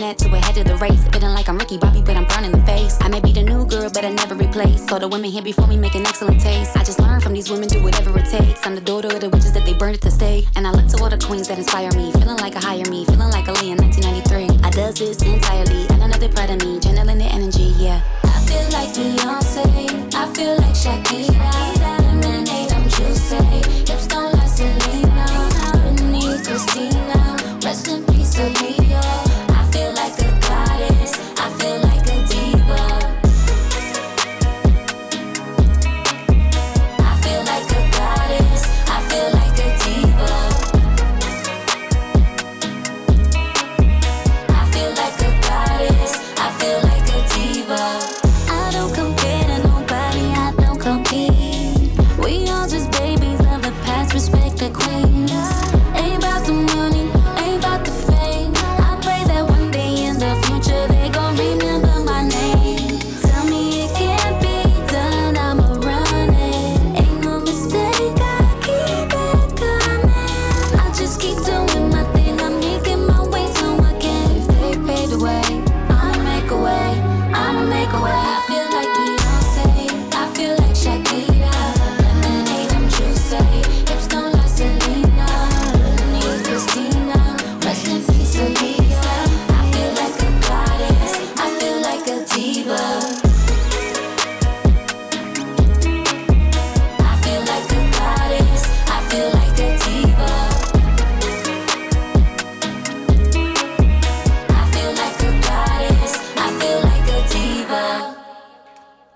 Went 0.00 0.18
from 0.18 0.30
to 0.30 0.36
ahead 0.36 0.56
of 0.58 0.66
the 0.66 0.76
race. 0.76 1.06
Feeling 1.08 1.34
like 1.34 1.48
I'm 1.48 1.58
Ricky 1.58 1.78
Bobby, 1.78 2.02
but 2.02 2.16
I'm 2.16 2.24
burning 2.24 2.52
the 2.52 2.62
face. 2.66 2.98
I 3.00 3.08
may 3.08 3.20
be 3.20 3.32
the 3.32 3.42
new 3.42 3.66
girl, 3.66 3.90
but 3.90 4.04
I 4.04 4.10
never 4.10 4.34
replace. 4.34 4.86
So 4.86 4.98
the 4.98 5.08
women 5.08 5.30
here 5.30 5.42
before 5.42 5.66
me 5.66 5.76
make 5.76 5.94
an 5.94 6.06
excellent 6.06 6.40
taste. 6.40 6.76
I 6.76 6.82
just 6.84 6.98
learn 6.98 7.20
from 7.20 7.32
these 7.32 7.50
women, 7.50 7.68
do 7.68 7.82
whatever 7.82 8.16
it 8.18 8.26
takes. 8.26 8.66
I'm 8.66 8.74
the 8.74 8.80
daughter 8.80 9.08
of 9.08 9.20
the 9.20 9.28
witches 9.30 9.52
that 9.52 9.64
they 9.64 9.74
burned 9.74 9.96
at 9.96 10.00
the 10.00 10.10
stake. 10.10 10.46
And 10.56 10.66
I 10.66 10.70
look 10.70 10.88
to 10.88 11.02
all 11.02 11.10
the 11.10 11.18
queens 11.18 11.48
that 11.48 11.58
inspire 11.58 11.92
me. 11.92 12.12
Feeling 12.12 12.38
like 12.38 12.54
a 12.54 12.60
hire 12.60 12.88
me, 12.90 13.04
feeling 13.04 13.30
like 13.30 13.48
a 13.48 13.52
Lee 13.60 13.72
in 13.72 13.78
1993. 13.78 14.64
I 14.64 14.70
does 14.70 14.94
this 14.98 15.22
entirely, 15.22 15.86
and 15.90 16.12
they're 16.12 16.28
proud 16.28 16.50
of 16.50 16.58
me. 16.66 16.80
Channeling 16.80 17.18
the 17.18 17.26
energy, 17.26 17.74
yeah. 17.78 18.02
I 18.24 18.38
feel 18.46 18.66
like 18.72 18.90
Beyonce. 18.96 20.14
I 20.14 20.32
feel 20.34 20.56
like 20.56 20.74
Shakira. 20.74 21.52
Lemonade, 21.78 22.72
I'm 22.72 22.88
juicy. 22.88 23.36
Hips 23.86 24.06
don't 24.06 24.32
like 24.32 24.48
Selena. 24.48 25.26
Britney, 25.84 26.44
Christina. 26.44 27.36
Rest 27.64 27.88
in 27.88 28.04
peace, 28.06 28.34
Aaliyah. 28.36 29.33
I 31.44 31.50
feel 31.58 31.78
like 31.80 31.93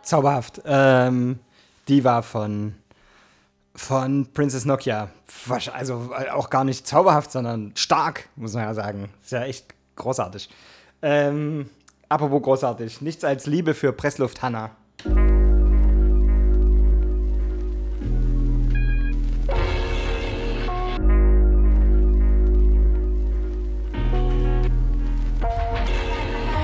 Zauberhaft. 0.08 0.62
Ähm, 0.64 1.38
die 1.86 2.02
war 2.02 2.22
von, 2.22 2.74
von 3.74 4.26
Princess 4.32 4.64
Nokia. 4.64 5.10
Also 5.74 6.10
äh, 6.18 6.30
auch 6.30 6.48
gar 6.48 6.64
nicht 6.64 6.86
zauberhaft, 6.86 7.30
sondern 7.30 7.72
stark, 7.74 8.30
muss 8.34 8.54
man 8.54 8.62
ja 8.62 8.72
sagen. 8.72 9.10
Ist 9.22 9.32
ja 9.32 9.42
echt 9.42 9.66
großartig. 9.96 10.48
Ähm, 11.02 11.68
apropos 12.08 12.42
großartig. 12.42 13.02
Nichts 13.02 13.22
als 13.22 13.44
Liebe 13.44 13.74
für 13.74 13.92
Pressluft 13.92 14.40
Hanna. 14.40 14.70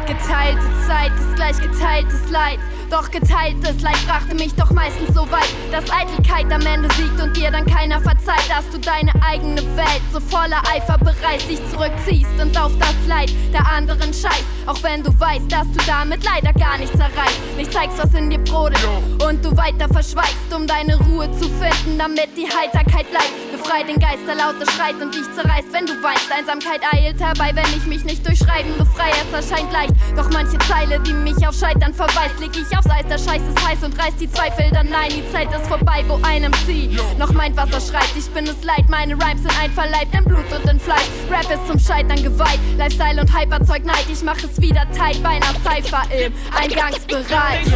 Geteilte 0.07 0.86
Zeit 0.86 1.12
ist 1.12 1.34
gleich 1.36 1.61
geteiltes 1.61 2.30
Leid. 2.30 2.59
Doch 2.91 3.11
geteiltes 3.11 3.80
Leid 3.82 3.97
brachte 4.07 4.35
mich 4.35 4.55
doch 4.55 4.70
meistens 4.70 5.14
so 5.14 5.30
weit, 5.30 5.49
dass 5.72 5.85
Eitelkeit 5.91 6.53
am 6.53 6.64
Ende 6.66 6.89
siegt 6.95 7.20
und 7.20 7.37
dir 7.37 7.51
dann 7.51 7.66
keiner 7.66 8.01
verzeiht, 8.01 8.49
dass 8.49 8.68
du 8.70 8.78
deine 8.78 9.12
eigene 9.22 9.62
Welt 9.76 10.03
so 10.12 10.20
voller 10.20 10.62
Eifer 10.72 10.99
bereist, 10.99 11.49
dich 11.49 11.61
zurückziehst 11.70 12.30
und 12.41 12.59
auf 12.59 12.72
das 12.78 12.95
Leid 13.07 13.32
der 13.53 13.66
anderen 13.66 14.12
scheißt. 14.12 14.45
Auch 14.66 14.82
wenn 14.82 15.03
du 15.03 15.18
weißt, 15.18 15.51
dass 15.51 15.70
du 15.72 15.85
damit 15.87 16.24
leider 16.24 16.53
gar 16.53 16.78
nichts 16.78 16.99
erreichst. 16.99 17.41
Nicht 17.57 17.72
zeigst, 17.72 17.99
was 17.99 18.12
in 18.14 18.30
dir 18.30 18.39
brodelt 18.39 18.80
und 19.26 19.45
du 19.45 19.57
weiter 19.57 19.89
verschweigst, 19.89 20.53
um 20.55 20.66
deine 20.66 20.97
Ruhe 20.97 21.30
zu 21.32 21.49
finden, 21.49 21.99
damit 21.99 22.28
die 22.37 22.47
Heiterkeit 22.47 23.11
bleibt. 23.11 23.53
Befrei 23.53 23.82
den 23.82 23.99
Geist, 23.99 24.26
der 24.26 24.37
lauter 24.37 24.70
schreit 24.70 25.01
und 25.01 25.14
dich 25.14 25.24
zerreißt, 25.35 25.72
wenn 25.72 25.87
du 25.87 25.93
weinst. 26.03 26.30
Einsamkeit 26.30 26.80
eilt 26.93 27.20
herbei, 27.20 27.51
wenn 27.55 27.66
ich 27.76 27.87
mich 27.87 28.05
nicht 28.05 28.26
durch 28.26 28.39
Schreiben 28.39 28.76
befreie. 28.78 29.12
Es 29.30 29.51
erscheint 29.51 29.72
leicht, 29.72 29.95
doch 30.16 30.30
manche 30.30 30.59
Zeile, 30.59 31.01
die 31.01 31.12
mich 31.12 31.47
auf 31.47 31.55
Scheitern 31.55 31.95
verweist, 31.95 32.39
leg 32.41 32.51
ich 32.55 32.74
aufs 32.77 32.91
Eis. 32.91 33.05
Der 33.09 33.18
Scheiß 33.18 33.43
ist 33.43 33.66
heiß 33.66 33.83
und 33.83 33.99
reißt 33.99 34.20
die 34.20 34.31
Zweifel 34.31 34.70
dann 34.72 34.89
nein. 34.89 35.11
Die 35.11 35.31
Zeit 35.33 35.53
ist 35.55 35.66
vorbei, 35.66 36.05
wo 36.07 36.18
einem 36.22 36.53
sie 36.66 36.99
noch 37.18 37.33
meint, 37.33 37.57
was 37.57 37.70
er 37.70 37.81
schreibt. 37.81 38.16
Ich 38.16 38.29
bin 38.31 38.45
es 38.47 38.62
leid, 38.64 38.89
meine 38.89 39.14
Rhymes 39.14 39.43
sind 39.43 39.59
einverleibt 39.61 40.14
in 40.14 40.25
Blut 40.25 40.51
und 40.53 40.70
in 40.70 40.81
Fleisch. 40.81 41.09
Rap 41.31 41.51
ist 41.51 41.66
zum 41.66 41.79
Scheitern 41.79 42.22
geweiht, 42.22 42.61
Lifestyle 42.77 43.20
und 43.20 43.39
Hyper 43.39 43.64
zeugt 43.64 43.87
Neid. 43.87 44.07
Ich 44.11 44.22
mach 44.22 44.37
es 44.37 44.61
wieder 44.61 44.87
tight 44.93 45.22
bei 45.22 45.31
einer 45.31 45.55
Cypher 45.62 46.03
im 46.12 46.33
Eingangsbereich. 46.55 47.66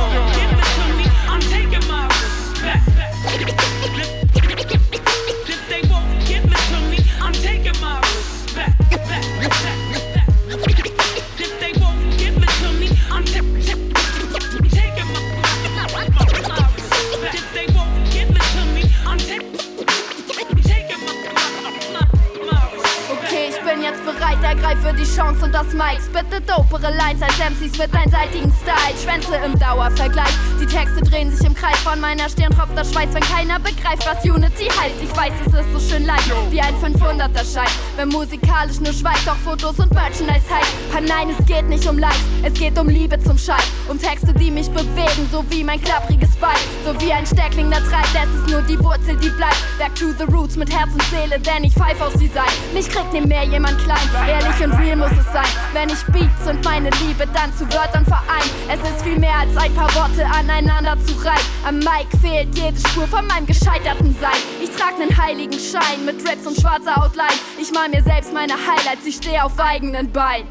I'm 3.30 3.67
die 24.99 25.05
Chance 25.05 25.44
und 25.44 25.55
das 25.55 25.72
Mics. 25.72 26.09
Bitte 26.12 26.40
dopere 26.42 26.90
Lines 26.90 27.22
als 27.22 27.38
MCs 27.38 27.78
mit 27.78 27.94
einseitigen 27.94 28.53
Style. 28.62 28.96
Schwänze 29.01 29.36
im 29.44 29.59
Dauervergleich. 29.59 30.34
Die 30.61 30.66
Texte 30.66 31.01
drehen 31.03 31.30
sich 31.30 31.46
im 31.46 31.55
Kreis. 31.55 31.78
Von 31.78 32.01
meiner 32.01 32.28
Stirn 32.28 32.51
tropft 32.51 32.76
der 32.76 32.84
Schweiß, 32.84 33.11
wenn 33.12 33.22
keiner 33.22 33.61
begreift, 33.61 34.05
was 34.07 34.24
Unity 34.24 34.66
heißt. 34.66 34.96
Ich 35.01 35.16
weiß, 35.16 35.32
es 35.46 35.55
ist 35.55 35.72
so 35.72 35.94
schön 35.94 36.05
leicht, 36.05 36.30
wie 36.51 36.61
ein 36.61 36.74
500er 36.82 37.44
Schein. 37.53 37.70
Wenn 37.96 38.09
musikalisch 38.09 38.80
nur 38.80 38.92
schweigt, 38.92 39.26
doch 39.26 39.36
Fotos 39.36 39.78
und 39.78 39.92
Merchandise 39.92 40.42
hype. 40.51 40.66
Ah 40.96 41.01
nein, 41.01 41.34
es 41.38 41.46
geht 41.46 41.68
nicht 41.68 41.86
um 41.86 41.99
Likes, 41.99 42.18
es 42.42 42.55
geht 42.55 42.76
um 42.78 42.88
Liebe 42.88 43.18
zum 43.20 43.38
Scheiß. 43.38 43.66
Um 43.88 43.99
Texte, 44.01 44.32
die 44.34 44.51
mich 44.51 44.68
bewegen, 44.70 45.28
so 45.30 45.44
wie 45.51 45.62
mein 45.62 45.80
klappriges 45.80 46.34
Bein. 46.36 46.59
So 46.84 46.99
wie 47.01 47.12
ein 47.12 47.26
Steckling, 47.26 47.70
der 47.70 47.84
treibt, 47.84 48.11
es 48.14 48.40
ist 48.40 48.49
nur 48.49 48.62
die 48.62 48.78
Wurzel, 48.80 49.16
die 49.16 49.30
bleibt. 49.30 49.62
Back 49.78 49.94
to 49.94 50.07
the 50.18 50.24
roots 50.32 50.57
mit 50.57 50.74
Herz 50.74 50.90
und 50.92 51.03
Seele, 51.05 51.38
denn 51.38 51.64
ich 51.64 51.74
pfeif 51.74 52.01
auf 52.01 52.14
sie 52.14 52.28
sein. 52.28 52.51
Mich 52.74 52.88
kriegt 52.88 53.12
nie 53.12 53.20
mehr 53.20 53.44
jemand 53.44 53.78
klein, 53.84 54.09
ehrlich 54.26 54.64
und 54.64 54.72
real 54.78 54.88
muss 54.97 55.11
es 55.12 55.32
sein. 55.32 55.49
Wenn 55.72 55.89
ich 55.89 56.03
Beats 56.07 56.49
und 56.49 56.64
meine 56.64 56.91
Liebe 56.91 57.26
dann 57.34 57.53
zu 57.57 57.64
Wörtern 57.72 58.05
verein. 58.05 58.49
Es 58.68 58.80
ist 58.89 59.03
viel 59.03 59.18
mehr 59.18 59.36
als 59.41 59.57
ein 59.57 59.74
paar 59.74 59.93
Worte 59.95 60.24
aneinander 60.26 60.97
zu 61.05 61.14
reihen. 61.24 61.41
Am 61.66 61.78
Mic 61.78 62.07
fehlt 62.20 62.57
jede 62.57 62.78
Spur 62.89 63.07
von 63.07 63.26
meinem 63.26 63.47
gescheiterten 63.47 64.16
Sein. 64.20 64.39
Ich 64.62 64.70
trag 64.70 64.99
nen 64.99 65.16
heiligen 65.16 65.59
Schein 65.59 66.05
mit 66.05 66.26
Raps 66.28 66.47
und 66.47 66.61
schwarzer 66.61 67.03
Outline. 67.03 67.39
Ich 67.61 67.72
mal 67.72 67.89
mir 67.89 68.03
selbst 68.03 68.32
meine 68.32 68.55
Highlights, 68.55 69.07
ich 69.07 69.16
stehe 69.16 69.45
auf 69.45 69.59
eigenen 69.59 70.11
Beinen. 70.11 70.49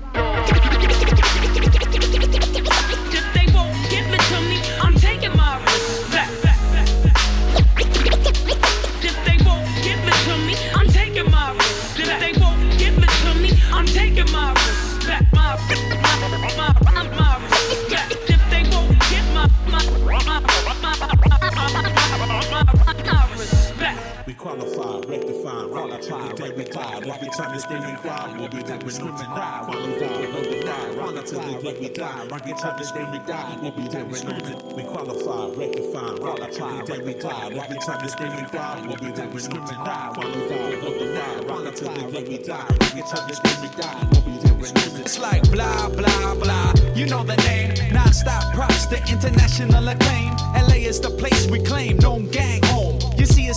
qualified. 26.78 27.08
What 27.08 27.22
we 27.22 27.30
trying 27.30 27.54
to 27.54 27.60
stay 27.60 27.76
in 27.76 27.96
crowd, 27.98 28.40
what 28.40 28.54
we 28.54 28.64
type 28.64 28.84
of 28.84 28.94
script 28.94 29.20
and 29.20 29.34
cry. 29.34 29.62
Qualified, 29.66 30.34
no 30.34 30.44
deny. 30.44 30.90
Rock 30.96 31.26
to 31.26 31.36
the 31.36 31.60
gate 31.62 31.80
we 31.80 31.90
die. 31.90 32.28
Rock 32.28 32.48
it 32.48 32.66
up 32.66 32.78
and 32.78 32.86
stay 32.86 33.06
we 33.12 33.20
die. 33.20 33.58
What 33.62 33.78
we 33.78 33.88
type 33.88 34.10
of 34.10 34.18
script 34.18 34.64
we 34.76 34.84
qualify. 34.84 35.56
Rectify, 35.56 36.14
rock 36.24 36.52
to 36.52 36.62
the 36.62 36.84
day 36.86 37.04
we 37.04 37.14
die. 37.14 37.54
What 37.54 37.70
we 37.70 37.78
trying 37.78 38.02
to 38.02 38.10
stay 38.10 38.40
in 38.40 38.46
crowd, 38.46 38.88
what 38.88 39.02
we 39.02 39.12
type 39.12 39.34
of 39.34 39.42
script 39.42 39.70
and 39.70 39.78
cry. 39.78 40.12
Qualified, 40.14 40.84
no 40.84 40.90
deny. 40.98 41.36
Rock 41.48 41.76
to 41.76 41.84
the 41.84 42.12
gate 42.12 42.28
we 42.28 42.38
die. 42.38 42.56
Rock 42.56 42.96
it 42.96 43.14
up 43.14 43.28
and 43.28 43.36
stay 43.36 43.56
we 43.62 43.70
die. 43.82 44.06
What 44.12 44.26
we 44.26 44.34
type 44.42 44.60
of 44.60 44.68
script 44.68 45.00
It's 45.00 45.20
like 45.20 45.44
blah, 45.52 45.90
blah, 45.90 46.36
blah. 46.36 46.74
You 46.96 47.06
know 47.08 47.24
the 47.24 47.38
name. 47.38 47.74
Non-stop 47.94 48.54
props, 48.54 48.86
the 48.88 49.00
international 49.10 49.88
acclaim. 49.88 50.36
LA 50.54 50.88
is 50.92 51.00
the 51.00 51.10
place 51.10 51.48
we 51.48 51.60
claim. 51.60 51.98
No 51.98 52.20
gang 52.20 52.62
home. 52.66 52.87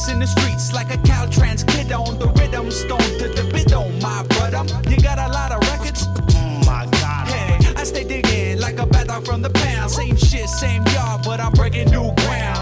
You 0.06 0.14
in 0.14 0.20
the 0.20 0.26
streets 0.26 0.72
like 0.72 0.94
a 0.94 0.98
Caltrans 0.98 1.66
kid 1.66 1.92
on 1.92 2.18
the 2.18 2.28
rhythm. 2.28 2.70
Stone 2.70 2.98
to 3.18 3.28
the 3.28 3.48
bit 3.52 3.72
on 3.72 3.90
my 4.00 4.22
brother. 4.28 4.64
You 4.88 4.96
got 4.98 5.18
a 5.18 5.28
lot 5.28 5.52
of 5.52 5.60
records? 5.68 6.06
Oh 6.36 6.62
my 6.64 6.86
god. 7.00 7.28
Hey, 7.28 7.58
I 7.76 7.84
stay 7.84 8.04
digging 8.04 8.60
like 8.60 8.78
a 8.78 8.86
bad 8.86 9.08
dog 9.08 9.26
from 9.26 9.42
the 9.42 9.50
pound. 9.50 9.90
Same 9.90 10.16
shit, 10.16 10.48
same 10.48 10.84
yard, 10.94 11.22
but 11.24 11.40
I'm 11.40 11.52
breaking 11.52 11.90
new 11.90 12.12
ground. 12.14 12.59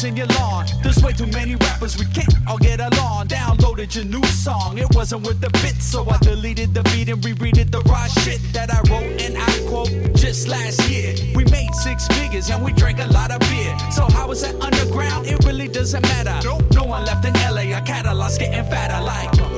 I 0.00 0.02
put 0.02 0.08
the 0.08 0.08
potholes 0.08 0.08
in 0.08 0.16
your 0.16 0.26
lawn. 0.26 0.66
There's 0.82 1.02
way 1.02 1.12
too 1.12 1.26
many 1.26 1.56
rappers, 1.56 1.98
we 1.98 2.06
can't 2.06 2.34
all 2.48 2.58
get 2.58 2.80
along. 2.80 3.28
Downloaded 3.28 3.94
your 3.94 4.04
new 4.04 4.24
song, 4.24 4.78
it 4.78 4.88
wasn't 4.94 5.26
worth 5.26 5.40
the 5.40 5.50
bit, 5.50 5.80
so 5.80 6.08
I 6.08 6.16
deleted 6.18 6.74
the 6.74 6.82
beat 6.84 7.08
and 7.08 7.22
rereaded 7.22 7.70
the 7.70 7.80
raw 7.80 8.06
shit 8.06 8.40
that 8.52 8.70
I 8.72 8.80
wrote 8.90 9.20
and 9.20 9.36
I 9.36 9.68
quote 9.68 9.90
just 10.14 10.48
last 10.48 10.88
year. 10.88 11.14
We 11.34 11.44
made 11.44 11.74
six 11.74 12.06
figures 12.08 12.50
and 12.50 12.64
we 12.64 12.72
drank 12.72 12.98
a 13.00 13.06
lot 13.12 13.30
of 13.30 13.40
beer. 13.50 13.76
So 13.90 14.02
how 14.10 14.30
is 14.30 14.42
that 14.42 14.54
underground? 14.60 15.26
It 15.26 15.44
really 15.44 15.68
doesn't 15.68 16.02
matter. 16.02 16.38
No 16.74 16.84
one 16.84 17.04
left 17.04 17.24
in 17.24 17.34
LA, 17.34 17.74
our 17.74 17.82
catalog's 17.82 18.38
getting 18.38 18.64
fatter 18.64 19.02
like. 19.04 19.49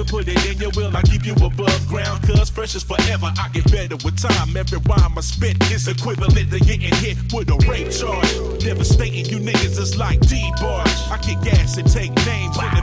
Picture, 0.00 0.16
put 0.16 0.28
it 0.28 0.50
in 0.50 0.58
your 0.58 0.70
will. 0.76 0.96
I 0.96 1.02
keep 1.02 1.24
you 1.26 1.34
above 1.34 1.88
ground, 1.88 2.22
cause 2.26 2.50
fresh 2.50 2.74
is 2.74 2.82
forever. 2.82 3.32
I 3.38 3.48
get 3.52 3.70
better 3.70 3.96
with 3.96 4.20
time. 4.20 4.56
Every 4.56 4.78
rhyme 4.78 5.16
I 5.16 5.20
spit 5.20 5.56
is 5.70 5.88
equivalent 5.88 6.50
to 6.50 6.60
getting 6.60 6.94
hit 6.96 7.16
with 7.32 7.50
a 7.50 7.56
rape 7.68 7.90
charge. 7.90 8.62
Devastating 8.62 9.26
you 9.26 9.38
niggas 9.38 9.78
is 9.78 9.96
like 9.96 10.20
D-Barge. 10.20 10.88
I 11.10 11.18
kick 11.22 11.40
gas 11.42 11.76
and 11.76 11.90
take 11.90 12.14
names 12.26 12.56
in 12.56 12.79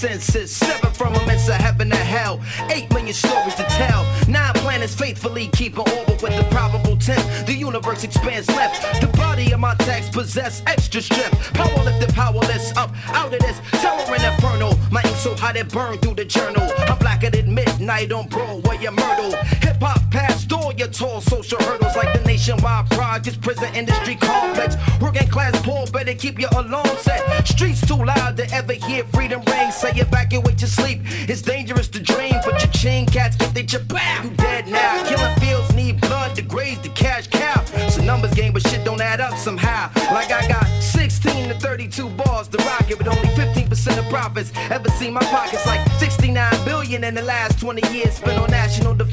dimensions, 0.00 0.24
six 0.24 0.58
from 0.58 0.68
seven 0.68 0.92
firmaments 0.92 1.48
of 1.48 1.54
heaven 1.54 1.90
to 1.90 1.96
hell, 1.96 2.40
eight 2.70 2.92
million 2.92 3.14
stories 3.14 3.54
to 3.54 3.62
tell. 3.64 4.04
Nine 4.28 4.52
planets 4.54 4.94
faithfully 4.94 5.48
keep 5.48 5.74
an 5.78 5.88
orbit 5.98 6.22
with 6.22 6.36
the 6.36 6.46
probable 6.50 6.96
tenth. 6.96 7.46
The 7.46 7.54
universe 7.54 8.04
expands 8.04 8.48
left. 8.48 9.00
The 9.00 9.08
body 9.08 9.52
of 9.52 9.60
my 9.60 9.74
text 9.76 10.12
possess 10.12 10.62
extra 10.66 11.00
strength. 11.00 11.52
Power 11.54 11.84
lifted, 11.84 12.14
powerless, 12.14 12.76
up 12.76 12.90
out 13.14 13.32
of 13.32 13.40
this 13.40 13.60
and 14.16 14.34
inferno. 14.34 14.72
My 14.90 15.02
ink 15.02 15.16
so 15.16 15.34
hot 15.34 15.56
it 15.56 15.68
burned 15.70 16.02
through 16.02 16.14
the 16.14 16.24
journal. 16.24 16.68
I'm 16.88 16.98
blacker 16.98 17.30
than 17.30 17.52
midnight 17.54 18.12
on 18.12 18.28
Broadway 18.28 18.84
and 18.84 18.96
Myrtle. 18.96 19.32
Hip 19.62 19.80
hop 19.80 20.00
past 20.10 20.52
all 20.52 20.72
your 20.72 20.88
tall 20.88 21.20
social 21.20 21.60
hurdles 21.62 21.96
like 21.96 22.12
the 22.12 22.26
nationwide 22.26 22.88
projects, 22.90 23.36
prison 23.36 23.74
industry 23.74 24.16
complex. 24.16 24.76
Working 25.00 25.28
class 25.28 25.60
poor, 25.62 25.86
better 25.86 26.14
keep 26.14 26.38
your 26.38 26.50
alarm 26.56 26.96
set. 27.00 27.46
Streets 27.46 27.86
too 27.86 28.02
loud 28.02 28.36
to 28.36 28.50
ever 28.52 28.74
hear 28.74 29.04
freedom 29.12 29.42
your 30.66 30.84
sleep. 30.84 31.00
It's 31.28 31.42
dangerous 31.42 31.88
to 31.88 32.00
dream, 32.00 32.34
but 32.44 32.60
your 32.62 32.72
chain 32.72 33.06
cats 33.06 33.36
get 33.36 33.54
they 33.54 33.62
bam. 33.62 34.24
You 34.24 34.30
dead 34.36 34.66
now. 34.68 35.04
Killing 35.08 35.34
fields 35.36 35.74
need 35.74 36.00
blood 36.00 36.34
to 36.36 36.42
graze 36.42 36.80
the 36.80 36.88
cash 36.90 37.28
cow. 37.28 37.64
A 37.98 38.02
numbers 38.02 38.34
game, 38.34 38.52
but 38.52 38.66
shit 38.66 38.84
don't 38.84 39.00
add 39.00 39.20
up 39.20 39.36
somehow. 39.38 39.90
Like 40.12 40.30
I 40.30 40.46
got 40.48 40.66
16 40.82 41.48
to 41.48 41.54
32 41.60 42.08
bars 42.10 42.48
to 42.48 42.58
rock 42.64 42.90
it, 42.90 42.98
but 42.98 43.08
only 43.08 43.28
15% 43.28 43.98
of 43.98 44.04
profits. 44.08 44.52
Ever 44.70 44.88
seen 44.90 45.12
my 45.12 45.24
pockets 45.36 45.66
like 45.66 45.86
69 45.98 46.64
billion 46.64 47.04
in 47.04 47.14
the 47.14 47.22
last 47.22 47.60
20 47.60 47.86
years 47.92 48.14
spent 48.14 48.38
on 48.38 48.50
national 48.50 48.94
defense, 48.94 49.05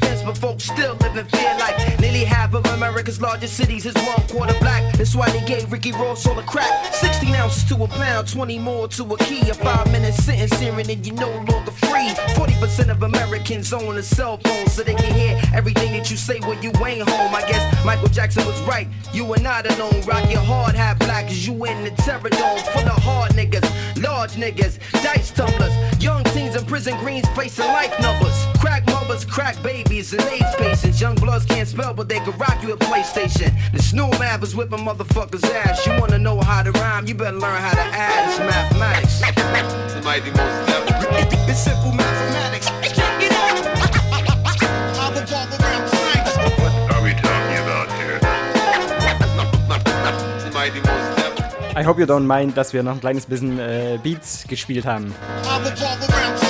largest 3.24 3.56
cities 3.56 3.86
is 3.86 3.94
one 3.94 4.22
quarter 4.28 4.52
black. 4.60 4.82
That's 4.98 5.16
why 5.16 5.30
they 5.30 5.42
gave 5.46 5.72
Ricky 5.72 5.92
Ross 5.92 6.26
all 6.26 6.34
the 6.34 6.42
crack. 6.42 6.92
16 6.92 7.34
ounces 7.34 7.64
to 7.70 7.74
a 7.82 7.88
pound, 7.88 8.28
20 8.28 8.58
more 8.58 8.86
to 8.88 9.02
a 9.14 9.16
key. 9.16 9.48
A 9.48 9.54
five 9.54 9.90
minute 9.90 10.12
sentence 10.12 10.52
hearing 10.60 10.90
and 10.90 11.06
you 11.06 11.14
no 11.14 11.30
longer 11.50 11.70
free. 11.70 12.10
40% 12.36 12.90
of 12.90 13.02
Americans 13.02 13.72
own 13.72 13.96
a 13.96 14.02
cell 14.02 14.36
phone 14.44 14.66
so 14.66 14.82
they 14.82 14.94
can 14.94 15.14
hear 15.14 15.40
everything 15.54 15.92
that 15.92 16.10
you 16.10 16.18
say 16.18 16.38
when 16.40 16.62
you 16.62 16.70
ain't 16.84 17.08
home. 17.08 17.34
I 17.34 17.40
guess 17.48 17.64
Michael 17.82 18.08
Jackson 18.08 18.44
was 18.44 18.60
right. 18.62 18.88
You 19.14 19.32
are 19.32 19.40
not 19.40 19.64
alone. 19.72 20.02
Rock 20.02 20.30
your 20.30 20.42
hard 20.42 20.74
hat 20.74 20.98
black 20.98 21.24
as 21.30 21.46
you 21.46 21.54
in 21.64 21.82
the 21.84 21.92
terror 22.02 22.28
dome. 22.28 22.58
Full 22.74 22.82
of 22.82 23.02
hard 23.02 23.32
niggas, 23.32 23.66
large 24.02 24.32
niggas, 24.32 24.78
dice 25.02 25.30
tumblers. 25.30 25.72
Young 26.02 26.22
teens 26.24 26.56
in 26.56 26.64
prison 26.66 26.94
greens 26.98 27.26
facing 27.30 27.66
life 27.68 27.98
numbers. 28.02 28.36
Crack 29.14 29.22
mothers, 29.22 29.24
crack 29.24 29.62
babies, 29.62 30.12
and 30.12 30.22
AIDS 30.22 30.56
patients. 30.56 31.00
Young 31.00 31.14
bloods 31.14 31.44
can't 31.44 31.68
spell, 31.68 31.94
but 31.94 32.08
they 32.08 32.18
can 32.18 32.36
rock 32.36 32.60
you 32.62 32.72
at 32.72 32.78
PlayStation. 32.80 33.52
The 33.72 33.82
snow 33.82 34.08
math 34.18 34.42
is 34.42 34.56
whipping 34.56 34.80
motherfuckers' 34.80 35.44
ass. 35.54 35.86
You 35.86 35.92
wanna 36.00 36.18
know 36.18 36.40
how 36.40 36.62
to 36.62 36.72
rhyme? 36.72 37.06
You 37.06 37.14
better 37.14 37.36
learn 37.36 37.60
how 37.60 37.74
to 37.74 37.80
add. 37.80 38.28
It's 38.28 38.38
mathematics. 38.40 39.22
Somebody 39.92 40.30
most 40.30 40.66
never. 40.66 41.50
It's 41.50 41.60
simple 41.60 41.92
mathematics. 41.92 42.66
Check 42.66 43.22
it 43.22 43.32
out. 43.32 43.66
I 44.98 45.10
will 45.14 45.26
walk 45.30 45.50
around 45.60 45.88
Franks. 45.94 46.36
What 46.58 46.72
are 46.94 47.02
we 47.02 47.12
talking 47.12 47.58
about 47.64 47.88
here? 47.98 48.18
Somebody 50.40 50.80
most 50.80 51.18
never. 51.18 51.78
I 51.78 51.82
hope 51.82 51.98
you 51.98 52.06
don't 52.06 52.26
mind, 52.26 52.56
dass 52.56 52.72
wir 52.72 52.82
noch 52.82 52.94
ein 52.94 53.00
kleines 53.00 53.26
bisschen 53.26 53.58
äh, 53.58 53.98
Beats 54.02 54.44
gespielt 54.48 54.86
haben. 54.86 55.14
I 55.44 55.58
will 55.58 55.70
walk 55.70 56.10
around 56.10 56.43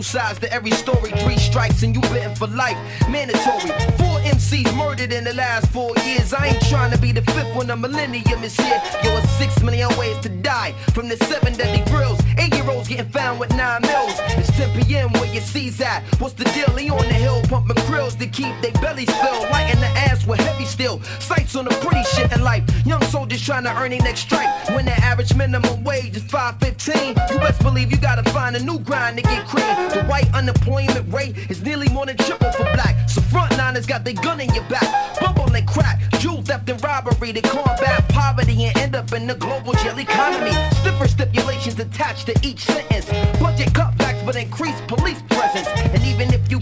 two 0.00 0.04
sides 0.04 0.38
to 0.38 0.50
every 0.52 0.70
story. 0.70 1.10
Three 1.24 1.36
strikes 1.36 1.82
and 1.82 1.94
you 1.94 2.00
bitten 2.12 2.34
for 2.34 2.46
life. 2.46 2.78
Mandatory. 3.10 3.70
Four 4.00 4.16
MCs 4.34 4.74
murdered 4.76 5.12
in 5.12 5.24
the 5.24 5.34
last 5.34 5.66
four 5.72 5.92
years. 6.04 6.32
I 6.32 6.48
ain't 6.48 6.62
trying 6.68 6.90
to 6.92 6.98
be 6.98 7.12
the 7.12 7.22
fifth 7.22 7.54
when 7.54 7.66
the 7.66 7.76
millennium 7.76 8.42
is 8.42 8.56
here. 8.56 8.80
Yo, 9.04 9.16
it's 9.18 9.30
six 9.32 9.62
million 9.62 9.90
ways 9.98 10.18
to 10.20 10.28
die. 10.28 10.72
From 10.94 11.08
the 11.08 11.16
seven 11.28 11.52
deadly 11.54 11.84
grills. 11.90 12.18
Eight 12.38 12.54
year 12.54 12.68
olds 12.70 12.88
getting 12.88 13.10
found 13.10 13.40
with 13.40 13.50
nine 13.54 13.82
mils. 13.82 14.14
It's 14.40 14.50
10 14.56 14.84
p.m. 14.84 15.12
where 15.12 15.30
your 15.32 15.42
C's 15.42 15.80
at. 15.80 16.02
What's 16.20 16.34
the 16.34 16.44
deal? 16.56 16.70
He 16.76 16.88
on 16.90 17.06
the 17.08 17.14
hill 17.26 17.42
pumping 17.48 17.82
grills 17.86 18.14
to 18.16 18.26
keep 18.26 18.54
their 18.62 18.72
bellies 18.80 19.10
filled. 19.20 19.50
Lighting 19.50 19.80
the 19.80 19.92
ass 20.08 20.26
with 20.26 20.40
heavy 20.40 20.64
steel. 20.64 21.02
Sights 21.18 21.56
on 21.56 21.66
the 21.66 21.74
pretty 21.84 22.04
shit 22.14 22.32
in 22.32 22.42
life. 22.42 22.64
Young 22.86 23.02
soldiers 23.04 23.42
trying 23.44 23.64
to 23.64 23.76
earn 23.76 23.90
their 23.90 24.00
next 24.00 24.20
strike. 24.20 24.48
When 24.70 24.86
the 24.86 24.96
average 25.10 25.34
minimum 25.34 25.84
wage 25.84 26.16
is 26.16 26.22
515, 26.22 27.08
you 27.30 27.38
best 27.40 27.62
believe 27.62 27.90
you 27.90 27.98
gotta 27.98 28.28
find 28.30 28.56
a 28.56 28.62
new 28.62 28.78
grind 28.78 29.18
to 29.18 29.22
get 29.22 29.46
cream. 29.46 29.89
The 29.92 30.04
white 30.04 30.32
unemployment 30.32 31.12
rate 31.12 31.50
is 31.50 31.62
nearly 31.62 31.88
more 31.88 32.06
than 32.06 32.16
triple 32.18 32.52
for 32.52 32.62
black. 32.62 33.10
So 33.10 33.20
frontliners 33.22 33.88
got 33.88 34.04
their 34.04 34.14
gun 34.14 34.40
in 34.40 34.54
your 34.54 34.62
back. 34.64 35.18
Bubble 35.18 35.52
and 35.52 35.66
crack, 35.66 36.00
jewel 36.20 36.42
theft 36.42 36.68
and 36.70 36.80
robbery 36.82 37.32
to 37.32 37.40
combat 37.40 38.08
poverty 38.08 38.66
and 38.66 38.76
end 38.78 38.94
up 38.94 39.12
in 39.12 39.26
the 39.26 39.34
global 39.34 39.72
jail 39.72 39.98
economy. 39.98 40.52
Stiffer 40.76 41.08
stipulations 41.08 41.80
attached 41.80 42.26
to 42.26 42.34
each 42.46 42.60
sentence. 42.60 43.06
Budget 43.40 43.72
cutbacks 43.72 44.24
but 44.24 44.36
increased 44.36 44.86
police 44.86 45.22
presence. 45.28 45.66
And 45.66 46.04
even 46.04 46.32
if 46.32 46.48
you 46.52 46.60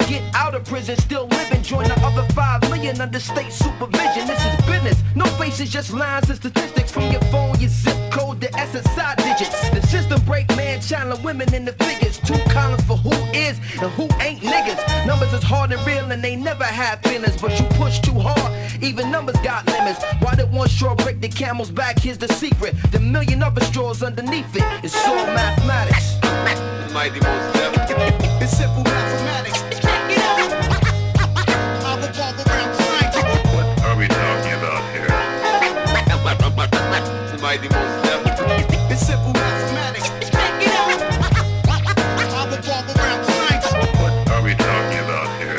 of 0.58 0.66
prison, 0.66 0.96
still 0.96 1.26
living, 1.28 1.62
join 1.62 1.84
the 1.84 1.98
other 2.00 2.26
five 2.34 2.60
million 2.62 3.00
under 3.00 3.20
state 3.20 3.52
supervision. 3.52 4.26
This 4.26 4.44
is 4.44 4.56
business. 4.66 5.02
No 5.14 5.24
faces, 5.36 5.70
just 5.70 5.92
lines 5.92 6.28
and 6.28 6.38
statistics 6.38 6.90
from 6.90 7.10
your 7.10 7.20
phone, 7.32 7.58
your 7.60 7.70
zip 7.70 7.96
code, 8.12 8.40
the 8.40 8.48
SSI 8.48 9.16
digits. 9.16 9.70
The 9.70 9.86
system 9.86 10.20
break 10.22 10.48
man, 10.56 10.80
channeling 10.80 11.22
women 11.22 11.52
in 11.54 11.64
the 11.64 11.72
figures. 11.72 12.18
Two 12.18 12.38
columns 12.50 12.82
for 12.84 12.96
who 12.96 13.12
is 13.32 13.58
and 13.80 13.90
who 13.92 14.08
ain't 14.20 14.40
niggas. 14.40 15.06
Numbers 15.06 15.32
is 15.32 15.42
hard 15.42 15.72
and 15.72 15.84
real 15.86 16.10
and 16.10 16.22
they 16.22 16.36
never 16.36 16.64
have 16.64 17.00
feelings, 17.02 17.40
but 17.40 17.58
you 17.58 17.66
push 17.76 18.00
too 18.00 18.18
hard. 18.18 18.52
Even 18.82 19.10
numbers 19.10 19.36
got 19.42 19.66
limits. 19.66 20.02
Why 20.20 20.34
did 20.34 20.52
one 20.52 20.68
straw 20.68 20.94
break 20.94 21.20
the 21.20 21.28
camel's 21.28 21.70
back? 21.70 21.98
Here's 21.98 22.18
the 22.18 22.28
secret. 22.28 22.74
The 22.90 23.00
million 23.00 23.42
other 23.42 23.62
straws 23.62 24.02
underneath 24.02 24.54
it. 24.56 24.64
It's 24.82 24.96
all 25.06 25.26
mathematics. 25.26 26.18
Somebody 26.88 27.20
most 27.20 27.54
never. 27.54 28.42
It's 28.42 28.56
simple 28.56 28.82
mathematics. 28.82 29.47
Somebody 37.48 37.68
most 37.74 38.04
never. 38.04 38.28
It's 38.92 39.06
simple 39.06 39.32
mathematics. 39.32 40.08
Check 40.28 40.60
it 40.60 40.68
out. 40.68 41.00
I 42.28 42.44
will 42.44 42.60
walk 42.68 42.84
around 42.94 43.24
Franks. 43.24 43.68
What 43.72 44.12
are 44.32 44.42
we 44.42 44.52
talking 44.54 44.98
about 45.00 45.28
here? 45.40 45.56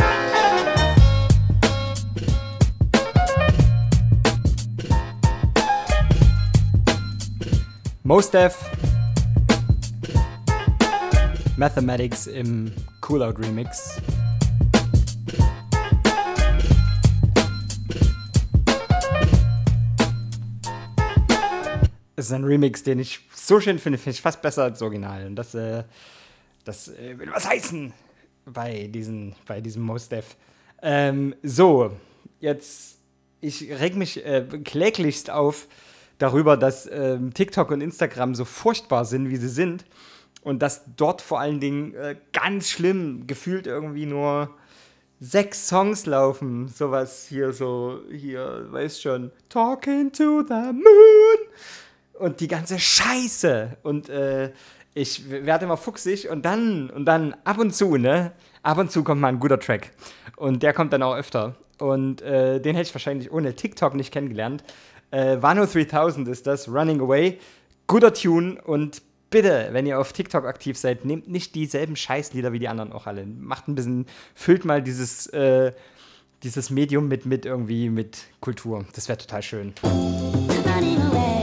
Most 8.03 8.33
Def 8.33 8.53
Mathematics 11.57 12.27
im 12.27 12.71
Coolout 13.01 13.39
Remix. 13.39 13.99
Das 22.19 22.25
ist 22.25 22.33
ein 22.33 22.43
Remix, 22.43 22.83
den 22.83 22.99
ich 22.99 23.21
so 23.33 23.61
schön 23.61 23.79
finde, 23.79 23.97
finde 23.97 24.11
ich 24.15 24.21
fast 24.21 24.41
besser 24.41 24.63
als 24.63 24.79
das 24.79 24.81
Original. 24.81 25.25
Und 25.25 25.37
das, 25.37 25.55
äh, 25.55 25.85
das 26.65 26.89
äh, 26.89 27.17
will 27.17 27.31
was 27.31 27.47
heißen 27.47 27.93
bei, 28.43 28.87
diesen, 28.87 29.35
bei 29.47 29.61
diesem 29.61 29.83
Most 29.83 30.11
Def. 30.11 30.35
Ähm, 30.81 31.33
so, 31.43 31.95
jetzt, 32.41 32.97
ich 33.39 33.71
reg 33.71 33.95
mich 33.95 34.25
äh, 34.25 34.45
kläglichst 34.65 35.29
auf 35.29 35.69
darüber, 36.17 36.57
dass 36.57 36.89
ähm, 36.91 37.33
TikTok 37.33 37.71
und 37.71 37.79
Instagram 37.79 38.35
so 38.35 38.43
furchtbar 38.43 39.05
sind, 39.05 39.29
wie 39.29 39.37
sie 39.37 39.47
sind. 39.47 39.85
Und 40.41 40.61
dass 40.61 40.83
dort 40.97 41.21
vor 41.21 41.39
allen 41.39 41.61
Dingen 41.61 41.93
äh, 41.93 42.17
ganz 42.33 42.69
schlimm 42.69 43.27
gefühlt 43.27 43.65
irgendwie 43.65 44.05
nur 44.05 44.57
sechs 45.21 45.69
Songs 45.69 46.05
laufen. 46.05 46.67
Sowas 46.67 47.27
hier 47.29 47.53
so, 47.53 48.01
hier, 48.11 48.67
weißt 48.71 49.03
schon, 49.03 49.31
Talking 49.47 50.11
to 50.11 50.43
the 50.45 50.73
Moon. 50.73 51.47
Und 52.19 52.41
die 52.41 52.47
ganze 52.47 52.77
Scheiße. 52.77 53.77
Und 53.81 54.09
äh, 54.09 54.51
ich 54.93 55.29
werde 55.29 55.65
immer 55.65 55.77
fuchsig 55.77 56.29
und 56.29 56.43
dann, 56.43 56.89
und 56.89 57.05
dann 57.05 57.35
ab 57.45 57.57
und 57.57 57.73
zu, 57.73 57.95
ne? 57.97 58.33
Ab 58.61 58.77
und 58.77 58.91
zu 58.91 59.03
kommt 59.03 59.21
mal 59.21 59.29
ein 59.29 59.39
guter 59.39 59.59
Track. 59.59 59.91
Und 60.35 60.61
der 60.61 60.73
kommt 60.73 60.91
dann 60.91 61.01
auch 61.01 61.15
öfter. 61.15 61.55
Und 61.77 62.21
äh, 62.21 62.59
den 62.59 62.75
hätte 62.75 62.89
ich 62.89 62.93
wahrscheinlich 62.93 63.31
ohne 63.31 63.55
TikTok 63.55 63.95
nicht 63.95 64.11
kennengelernt. 64.11 64.63
Äh, 65.11 65.41
Wano 65.41 65.65
3000 65.65 66.27
ist 66.27 66.45
das, 66.45 66.67
Running 66.67 66.99
Away. 66.99 67.39
Guter 67.87 68.13
Tune 68.13 68.61
und 68.61 69.01
bitte, 69.29 69.69
wenn 69.71 69.85
ihr 69.85 69.99
auf 69.99 70.11
TikTok 70.11 70.45
aktiv 70.45 70.77
seid, 70.77 71.05
nehmt 71.05 71.29
nicht 71.29 71.55
dieselben 71.55 71.95
Scheißlieder 71.95 72.51
wie 72.51 72.59
die 72.59 72.67
anderen 72.67 72.91
auch 72.91 73.07
alle. 73.07 73.25
Macht 73.25 73.67
ein 73.67 73.75
bisschen, 73.75 74.05
füllt 74.35 74.65
mal 74.65 74.83
dieses, 74.83 75.27
äh, 75.27 75.71
dieses 76.43 76.69
Medium 76.69 77.07
mit, 77.07 77.25
mit 77.25 77.45
irgendwie 77.45 77.89
mit 77.89 78.25
Kultur. 78.41 78.85
Das 78.93 79.07
wäre 79.07 79.17
total 79.17 79.41
schön. 79.41 79.73
Time, 80.79 81.38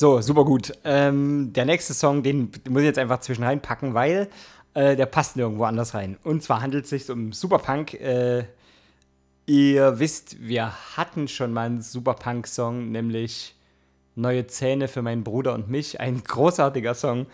So, 0.00 0.22
super 0.22 0.46
gut. 0.46 0.72
Ähm, 0.82 1.52
der 1.52 1.66
nächste 1.66 1.92
Song, 1.92 2.22
den 2.22 2.50
muss 2.70 2.80
ich 2.80 2.86
jetzt 2.86 2.98
einfach 2.98 3.20
zwischen 3.20 3.44
reinpacken, 3.44 3.92
weil 3.92 4.30
äh, 4.72 4.96
der 4.96 5.04
passt 5.04 5.36
nirgendwo 5.36 5.64
anders 5.64 5.92
rein. 5.92 6.16
Und 6.24 6.42
zwar 6.42 6.62
handelt 6.62 6.84
es 6.84 6.90
sich 6.90 7.10
um 7.10 7.34
Superpunk. 7.34 7.92
Äh, 8.00 8.44
ihr 9.44 9.98
wisst, 9.98 10.40
wir 10.40 10.72
hatten 10.96 11.28
schon 11.28 11.52
mal 11.52 11.66
einen 11.66 11.82
Superpunk-Song, 11.82 12.90
nämlich 12.90 13.54
Neue 14.14 14.46
Zähne 14.46 14.88
für 14.88 15.02
meinen 15.02 15.22
Bruder 15.22 15.52
und 15.52 15.68
mich. 15.68 16.00
Ein 16.00 16.24
großartiger 16.24 16.94
Song. 16.94 17.26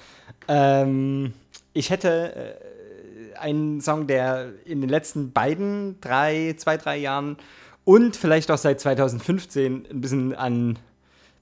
Ähm, 0.48 1.34
ich 1.72 1.90
hätte 1.90 2.34
äh, 2.34 3.38
einen 3.38 3.80
Song, 3.80 4.08
der 4.08 4.54
in 4.64 4.80
den 4.80 4.90
letzten 4.90 5.30
beiden, 5.30 6.00
drei, 6.00 6.56
zwei, 6.58 6.76
drei 6.78 6.96
Jahren 6.96 7.36
und 7.84 8.16
vielleicht 8.16 8.50
auch 8.50 8.58
seit 8.58 8.80
2015 8.80 9.86
ein 9.88 10.00
bisschen 10.00 10.34
an 10.34 10.80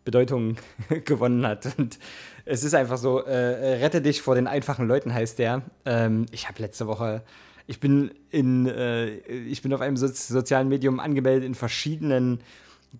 Bedeutung 0.04 0.56
gewonnen 1.04 1.46
hat. 1.46 1.78
Und 1.78 1.98
es 2.44 2.64
ist 2.64 2.74
einfach 2.74 2.98
so, 2.98 3.20
äh, 3.20 3.76
rette 3.76 4.02
dich 4.02 4.22
vor 4.22 4.34
den 4.34 4.46
einfachen 4.46 4.86
Leuten 4.86 5.12
heißt 5.12 5.38
der. 5.38 5.62
Ähm, 5.84 6.26
ich 6.30 6.48
habe 6.48 6.60
letzte 6.62 6.86
Woche, 6.86 7.22
ich 7.66 7.80
bin 7.80 8.10
in, 8.30 8.66
äh, 8.66 9.16
ich 9.16 9.62
bin 9.62 9.72
auf 9.72 9.80
einem 9.80 9.96
so 9.96 10.06
sozialen 10.06 10.68
Medium 10.68 11.00
angemeldet 11.00 11.44
in 11.44 11.54
verschiedenen 11.54 12.40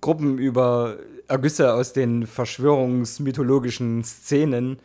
Gruppen 0.01 0.39
über 0.39 0.97
Ergüsse 1.29 1.75
aus 1.75 1.93
den 1.93 2.27
verschwörungsmythologischen 2.27 4.03
Szenen. 4.05 4.79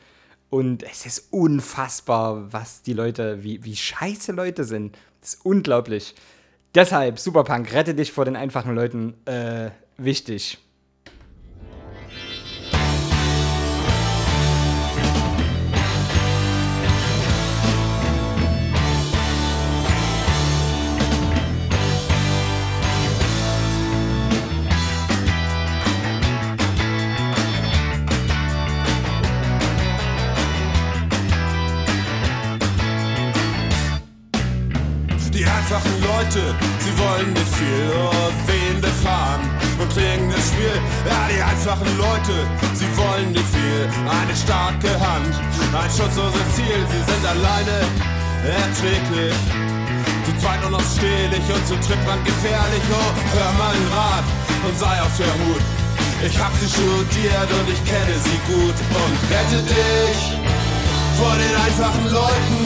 Und 0.50 0.84
es 0.84 1.06
ist 1.06 1.28
unfassbar, 1.32 2.52
was 2.52 2.82
die 2.82 2.94
Leute, 2.94 3.44
wie, 3.44 3.64
wie 3.64 3.76
scheiße 3.76 4.32
Leute 4.32 4.64
sind. 4.64 4.98
Das 5.22 5.36
ist 5.36 5.46
unglaublich. 5.46 6.16
Deshalb, 6.76 7.20
Superpunk, 7.20 7.74
rette 7.74 7.94
dich 7.94 8.12
vor 8.12 8.26
den 8.26 8.36
einfachen 8.36 8.76
Leuten. 8.76 9.14
Äh, 9.26 9.72
wichtig. 9.98 10.58
Leute, 42.30 42.48
sie 42.74 42.98
wollen 42.98 43.32
nicht 43.32 43.46
viel, 43.50 43.90
eine 44.08 44.36
starke 44.36 44.90
Hand, 45.00 45.34
ein 45.74 45.90
schutzloses 45.90 46.48
Ziel. 46.56 46.80
Sie 46.90 47.04
sind 47.12 47.26
alleine 47.26 47.78
erträglich, 48.46 49.36
zu 50.26 50.32
zweit 50.38 50.62
nur 50.62 50.72
noch 50.72 50.86
stehlich 50.96 51.46
und 51.50 51.66
zu 51.66 51.76
dritt 51.76 52.02
dran 52.06 52.24
gefährlich. 52.24 52.84
Oh, 52.92 53.12
hör 53.34 53.52
meinen 53.58 53.88
Rat 53.94 54.26
und 54.68 54.78
sei 54.78 55.02
auf 55.02 55.16
der 55.18 55.34
Hut. 55.42 55.64
Ich 56.22 56.38
hab 56.38 56.52
sie 56.60 56.70
studiert 56.70 57.50
und 57.50 57.68
ich 57.70 57.82
kenne 57.86 58.16
sie 58.22 58.40
gut 58.46 58.78
und 58.78 59.16
rette 59.32 59.64
dich 59.64 60.20
vor 61.18 61.34
den 61.34 61.56
einfachen 61.66 62.06
Leuten. 62.12 62.60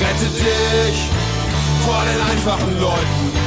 Rette 0.00 0.28
dich 0.40 0.98
vor 1.84 2.02
den 2.04 2.20
einfachen 2.30 2.80
Leuten. 2.80 3.43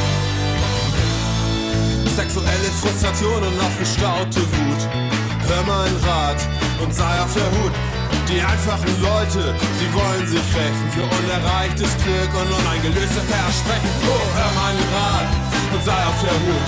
Sexuelle 2.17 2.71
Frustration 2.81 3.43
und 3.45 3.61
aufgestaute 3.61 4.41
Wut. 4.41 4.81
Hör 5.45 5.61
meinen 5.69 5.95
Rat 6.01 6.41
und 6.81 6.91
sei 6.91 7.13
auf 7.21 7.31
der 7.37 7.45
Hut. 7.45 7.71
Die 8.25 8.41
einfachen 8.41 8.89
Leute, 9.05 9.53
sie 9.77 9.89
wollen 9.93 10.25
sich 10.25 10.41
rächen 10.57 10.87
für 10.97 11.05
unerreichtes 11.05 11.93
Glück 12.01 12.33
und 12.33 12.49
uneingelöste 12.57 13.21
Versprechen. 13.21 13.91
Oh, 14.09 14.25
hör 14.33 14.49
meinen 14.57 14.81
Rat 14.97 15.29
und 15.69 15.81
sei 15.85 16.01
auf 16.09 16.17
der 16.25 16.33
Hut. 16.41 16.67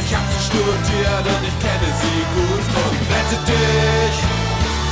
Ich 0.00 0.08
hab 0.08 0.24
sie 0.32 0.40
studiert 0.48 1.24
und 1.36 1.42
ich 1.44 1.56
kenne 1.60 1.88
sie 2.00 2.24
gut 2.32 2.64
und 2.80 2.96
rette 3.12 3.38
dich 3.44 4.16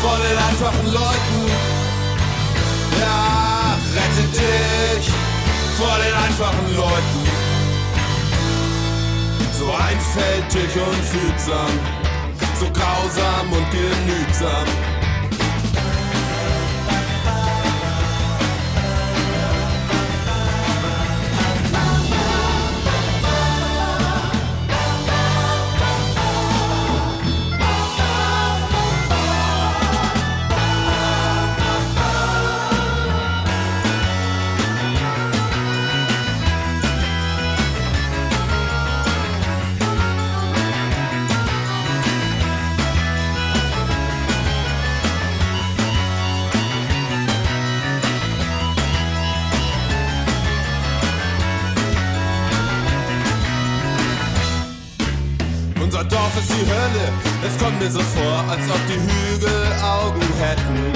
vor 0.05 0.21
den 0.21 0.37
einfachen 0.37 0.93
Leuten. 0.93 1.41
Ja, 3.01 3.81
rette 3.97 4.25
dich 4.29 5.09
vor 5.81 5.97
den 6.05 6.13
einfachen 6.21 6.69
Leuten. 6.77 7.36
So 9.67 9.73
einfältig 9.73 10.77
und 10.77 11.05
fügsam, 11.05 11.73
so 12.61 12.67
grausam 12.67 13.53
und 13.53 13.67
genügsam. 13.73 14.96
Es 57.47 57.57
kommt 57.59 57.79
mir 57.81 57.91
so 57.91 58.01
vor, 58.01 58.45
als 58.51 58.65
ob 58.69 58.81
die 58.89 58.99
Hügel 58.99 59.67
Augen 59.83 60.27
hätten. 60.41 60.93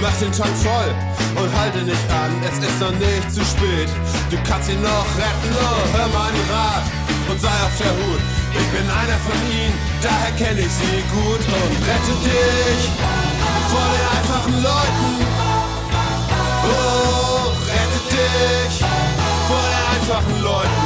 Mach 0.00 0.14
den 0.20 0.30
Tank 0.30 0.54
voll 0.56 0.94
und 1.42 1.50
halte 1.58 1.82
nicht 1.82 2.06
an, 2.10 2.30
es 2.44 2.58
ist 2.58 2.80
noch 2.80 2.92
nicht 2.92 3.32
zu 3.32 3.40
spät. 3.40 3.88
Du 4.30 4.36
kannst 4.46 4.68
ihn 4.70 4.82
noch 4.82 5.08
retten, 5.16 5.50
oh, 5.56 5.96
hör 5.96 6.08
meinen 6.08 6.44
Rat 6.50 6.84
und 7.30 7.40
sei 7.40 7.56
auf 7.66 7.76
der 7.78 7.90
Hut. 7.90 8.20
Ich 8.52 8.66
bin 8.74 8.86
einer 8.88 9.18
von 9.24 9.38
ihnen, 9.50 9.74
daher 10.02 10.32
kenne 10.36 10.60
ich 10.60 10.72
sie 10.72 11.02
gut 11.12 11.40
und 11.40 11.72
rette 11.88 12.14
dich 12.22 12.82
vor 13.72 13.86
den 13.94 14.04
einfachen 14.16 14.56
Leuten. 14.62 15.10
Oh, 16.68 17.52
rette 17.72 18.00
dich 18.12 18.84
vor 19.48 19.64
den 19.64 19.84
einfachen 19.94 20.42
Leuten. 20.42 20.77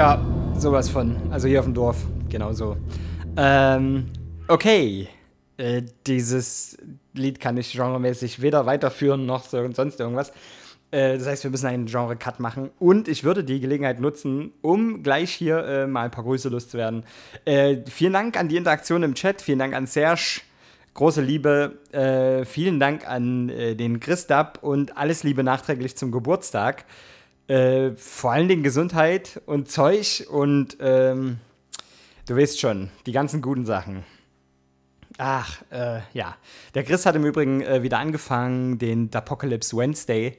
Ja, 0.00 0.18
sowas 0.56 0.88
von. 0.88 1.14
Also 1.30 1.46
hier 1.46 1.58
auf 1.58 1.66
dem 1.66 1.74
Dorf, 1.74 1.98
genau 2.30 2.54
so. 2.54 2.78
Ähm, 3.36 4.06
okay. 4.48 5.08
Äh, 5.58 5.82
dieses 6.06 6.78
Lied 7.12 7.38
kann 7.38 7.58
ich 7.58 7.74
genremäßig 7.74 8.40
weder 8.40 8.64
weiterführen 8.64 9.26
noch 9.26 9.44
so, 9.44 9.70
sonst 9.72 10.00
irgendwas. 10.00 10.32
Äh, 10.90 11.18
das 11.18 11.26
heißt, 11.26 11.44
wir 11.44 11.50
müssen 11.50 11.66
einen 11.66 11.84
Genre-Cut 11.84 12.40
machen. 12.40 12.70
Und 12.78 13.08
ich 13.08 13.24
würde 13.24 13.44
die 13.44 13.60
Gelegenheit 13.60 14.00
nutzen, 14.00 14.52
um 14.62 15.02
gleich 15.02 15.32
hier 15.32 15.58
äh, 15.66 15.86
mal 15.86 16.04
ein 16.04 16.10
paar 16.10 16.24
Grüße 16.24 16.48
loszuwerden. 16.48 17.04
Äh, 17.44 17.80
vielen 17.84 18.14
Dank 18.14 18.40
an 18.40 18.48
die 18.48 18.56
Interaktion 18.56 19.02
im 19.02 19.14
Chat. 19.14 19.42
Vielen 19.42 19.58
Dank 19.58 19.74
an 19.74 19.86
Serge. 19.86 20.40
Große 20.94 21.20
Liebe. 21.20 21.78
Äh, 21.92 22.46
vielen 22.46 22.80
Dank 22.80 23.06
an 23.06 23.48
den 23.48 24.00
Christab 24.00 24.60
und 24.62 24.96
alles 24.96 25.24
Liebe 25.24 25.44
nachträglich 25.44 25.94
zum 25.94 26.10
Geburtstag. 26.10 26.86
Äh, 27.50 27.96
vor 27.96 28.30
allen 28.30 28.46
Dingen 28.46 28.62
Gesundheit 28.62 29.42
und 29.44 29.68
Zeug 29.68 30.24
und 30.30 30.76
ähm, 30.78 31.38
du 32.28 32.36
weißt 32.36 32.60
schon, 32.60 32.90
die 33.06 33.12
ganzen 33.12 33.42
guten 33.42 33.66
Sachen. 33.66 34.04
Ach, 35.18 35.60
äh, 35.72 35.98
ja. 36.12 36.36
Der 36.74 36.84
Chris 36.84 37.06
hat 37.06 37.16
im 37.16 37.24
Übrigen 37.24 37.60
äh, 37.62 37.82
wieder 37.82 37.98
angefangen, 37.98 38.78
den 38.78 39.12
Apocalypse 39.12 39.76
Wednesday 39.76 40.38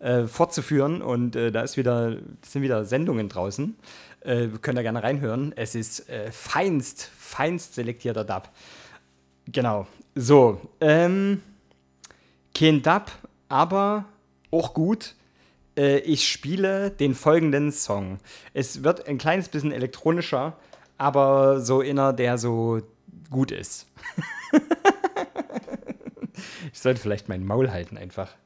äh, 0.00 0.24
fortzuführen 0.24 1.00
und 1.00 1.34
äh, 1.34 1.50
da 1.50 1.62
ist 1.62 1.78
wieder, 1.78 2.18
sind 2.42 2.60
wieder 2.60 2.84
Sendungen 2.84 3.30
draußen. 3.30 3.74
Könnt 4.22 4.78
ihr 4.78 4.82
gerne 4.82 5.02
reinhören. 5.02 5.54
Es 5.56 5.74
ist 5.74 6.04
feinst, 6.30 7.10
feinst 7.16 7.74
selektierter 7.74 8.22
Dub. 8.22 8.50
Genau. 9.46 9.86
So, 10.14 10.60
ähm, 10.82 11.40
kein 12.54 12.82
Dub, 12.82 13.10
aber 13.48 14.04
auch 14.50 14.74
gut. 14.74 15.14
Äh, 15.80 15.98
ich 16.00 16.28
spiele 16.28 16.90
den 16.90 17.14
folgenden 17.14 17.72
Song. 17.72 18.18
Es 18.52 18.84
wird 18.84 19.06
ein 19.06 19.16
kleines 19.16 19.48
bisschen 19.48 19.72
elektronischer, 19.72 20.56
aber 20.98 21.60
so 21.60 21.80
inner 21.80 22.12
der 22.12 22.36
so 22.36 22.82
gut 23.30 23.50
ist. 23.50 23.86
ich 26.72 26.78
sollte 26.78 27.00
vielleicht 27.00 27.28
mein 27.28 27.46
Maul 27.46 27.70
halten 27.70 27.96
einfach. 27.96 28.36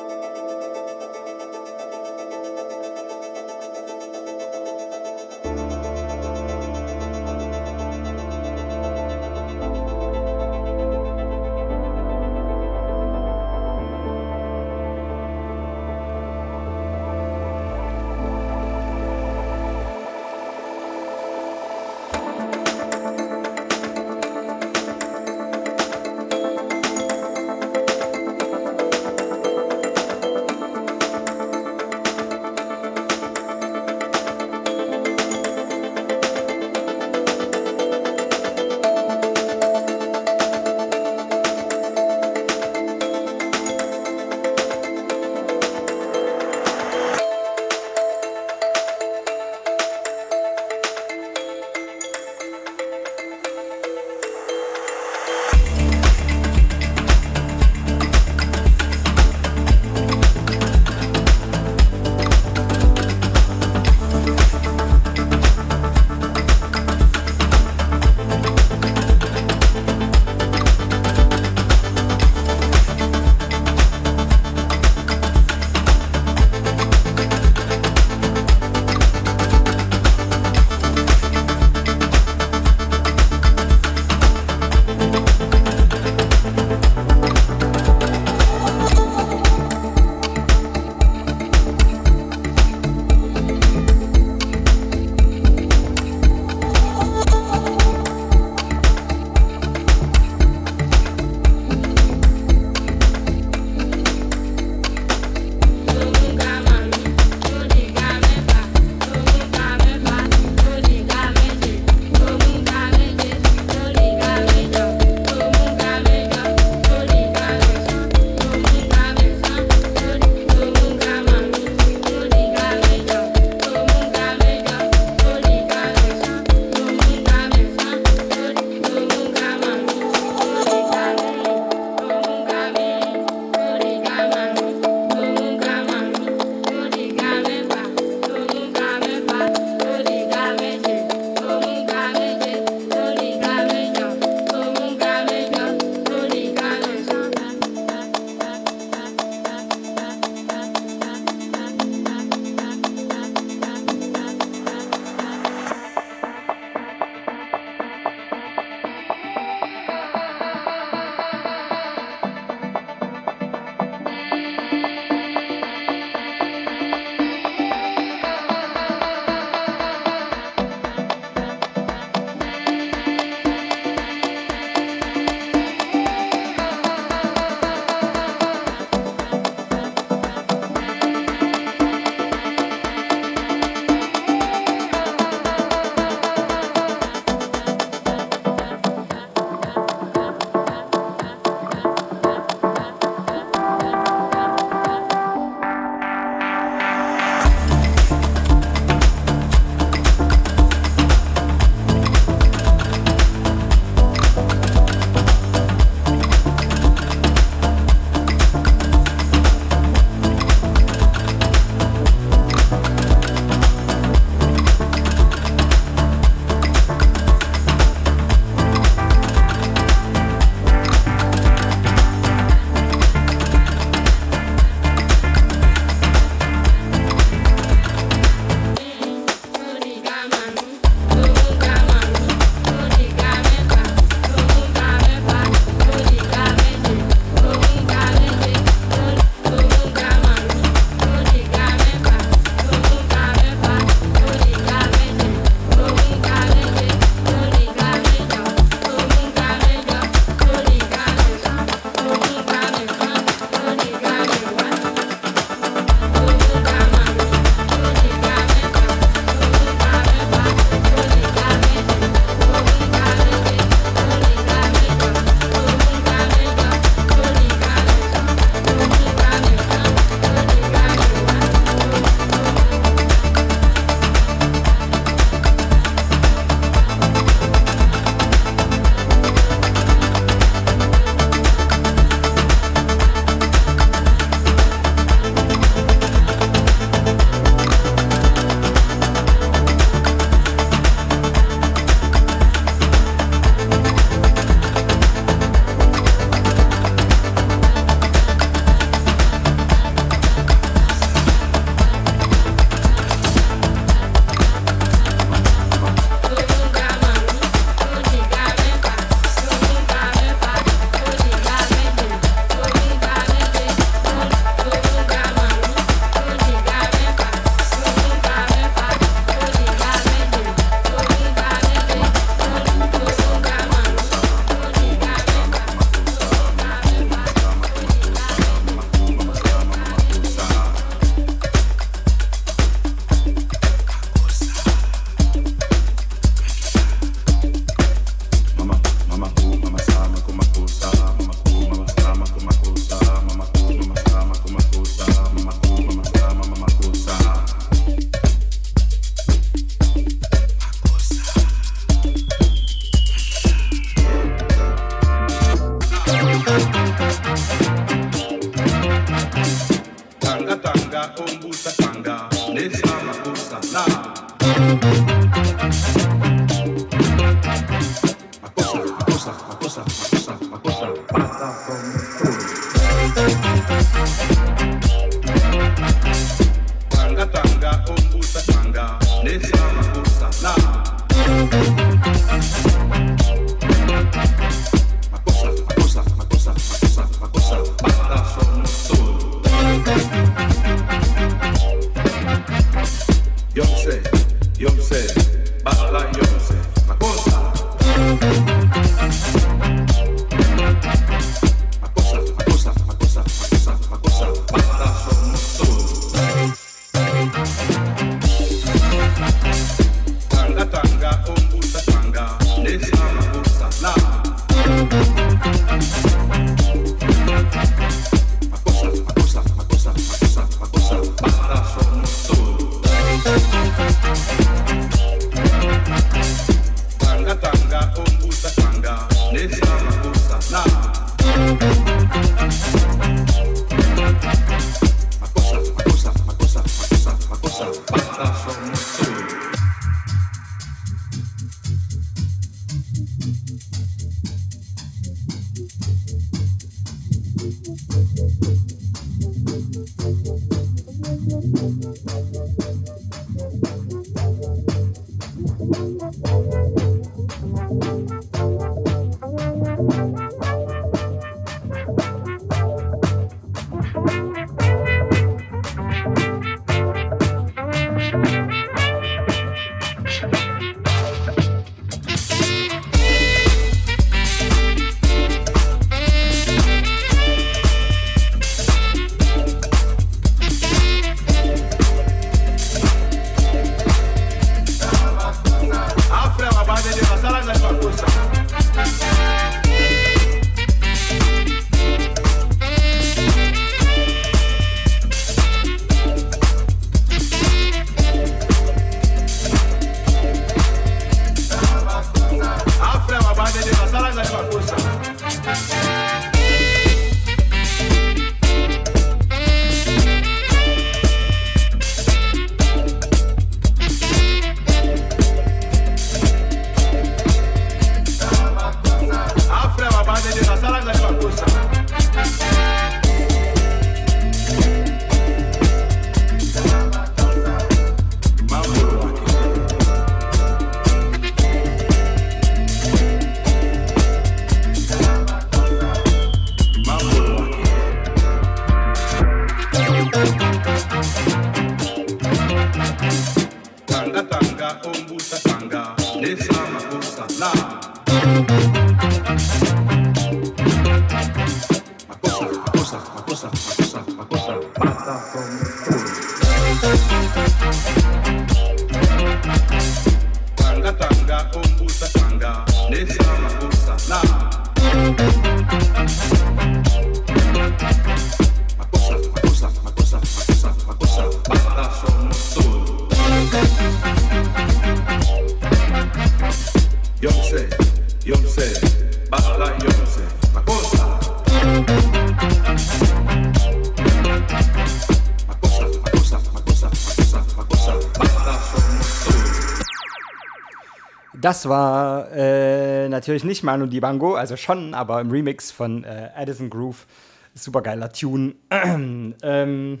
Das 591.44 591.68
war 591.68 592.32
äh, 592.32 593.06
natürlich 593.10 593.44
nicht 593.44 593.62
Manu 593.62 593.84
Dibango, 593.84 594.34
also 594.34 594.56
schon, 594.56 594.94
aber 594.94 595.20
im 595.20 595.30
Remix 595.30 595.70
von 595.70 596.02
äh, 596.02 596.30
Addison 596.34 596.70
Groove. 596.70 597.06
Supergeiler 597.52 598.10
Tune. 598.10 598.54
ähm, 598.70 600.00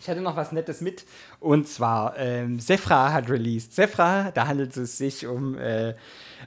ich 0.00 0.08
hatte 0.08 0.22
noch 0.22 0.34
was 0.34 0.52
Nettes 0.52 0.80
mit 0.80 1.04
und 1.38 1.68
zwar 1.68 2.16
ähm, 2.16 2.58
Sefra 2.60 3.12
hat 3.12 3.28
released. 3.28 3.74
Sefra, 3.74 4.30
da 4.30 4.46
handelt 4.46 4.74
es 4.74 4.96
sich 4.96 5.26
um 5.26 5.58
äh, 5.58 5.96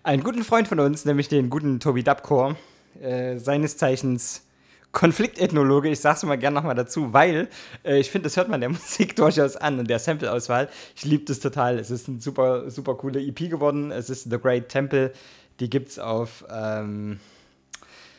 einen 0.01 0.23
guten 0.23 0.43
Freund 0.43 0.67
von 0.67 0.79
uns, 0.79 1.05
nämlich 1.05 1.27
den 1.27 1.51
guten 1.51 1.79
Tobi 1.79 2.01
Dabkor, 2.01 2.55
äh, 2.99 3.37
seines 3.37 3.77
Zeichens 3.77 4.47
Konfliktethnologe. 4.95 5.89
Ich 5.89 5.99
sag's 5.99 6.23
mal 6.23 6.37
gerne 6.37 6.55
nochmal 6.55 6.73
dazu, 6.73 7.11
weil 7.13 7.49
äh, 7.83 7.99
ich 7.99 8.09
finde, 8.09 8.23
das 8.23 8.37
hört 8.37 8.47
man 8.47 8.61
der 8.61 8.69
Musik 8.77 9.15
durchaus 9.15 9.57
an 9.57 9.77
und 9.77 9.89
der 9.89 9.99
Sample-Auswahl. 9.99 10.69
Ich 10.95 11.03
liebe 11.03 11.25
das 11.25 11.39
total. 11.39 11.77
Es 11.77 11.91
ist 11.91 12.07
ein 12.07 12.21
super, 12.21 12.71
super 12.71 12.95
coole 12.95 13.21
EP 13.21 13.49
geworden. 13.49 13.91
Es 13.91 14.09
ist 14.09 14.31
The 14.31 14.39
Great 14.39 14.69
Temple. 14.69 15.11
Die 15.59 15.69
gibt's 15.69 15.99
auf, 15.99 16.45
ähm, 16.49 17.19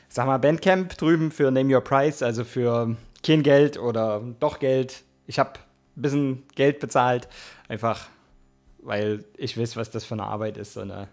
sag 0.08 0.26
mal, 0.26 0.38
Bandcamp 0.38 0.96
drüben 0.96 1.32
für 1.32 1.50
Name 1.50 1.74
Your 1.74 1.80
Price, 1.82 2.22
also 2.22 2.44
für 2.44 2.94
kein 3.24 3.42
Geld 3.42 3.78
oder 3.78 4.22
doch 4.38 4.58
Geld. 4.58 5.02
Ich 5.26 5.38
habe 5.38 5.52
ein 5.96 6.02
bisschen 6.02 6.42
Geld 6.54 6.78
bezahlt, 6.78 7.26
einfach 7.68 8.06
weil 8.86 9.24
ich 9.36 9.58
weiß, 9.58 9.76
was 9.76 9.90
das 9.90 10.04
für 10.04 10.14
eine 10.14 10.24
Arbeit 10.24 10.56
ist, 10.58 10.74
so 10.74 10.80
eine, 10.80 11.08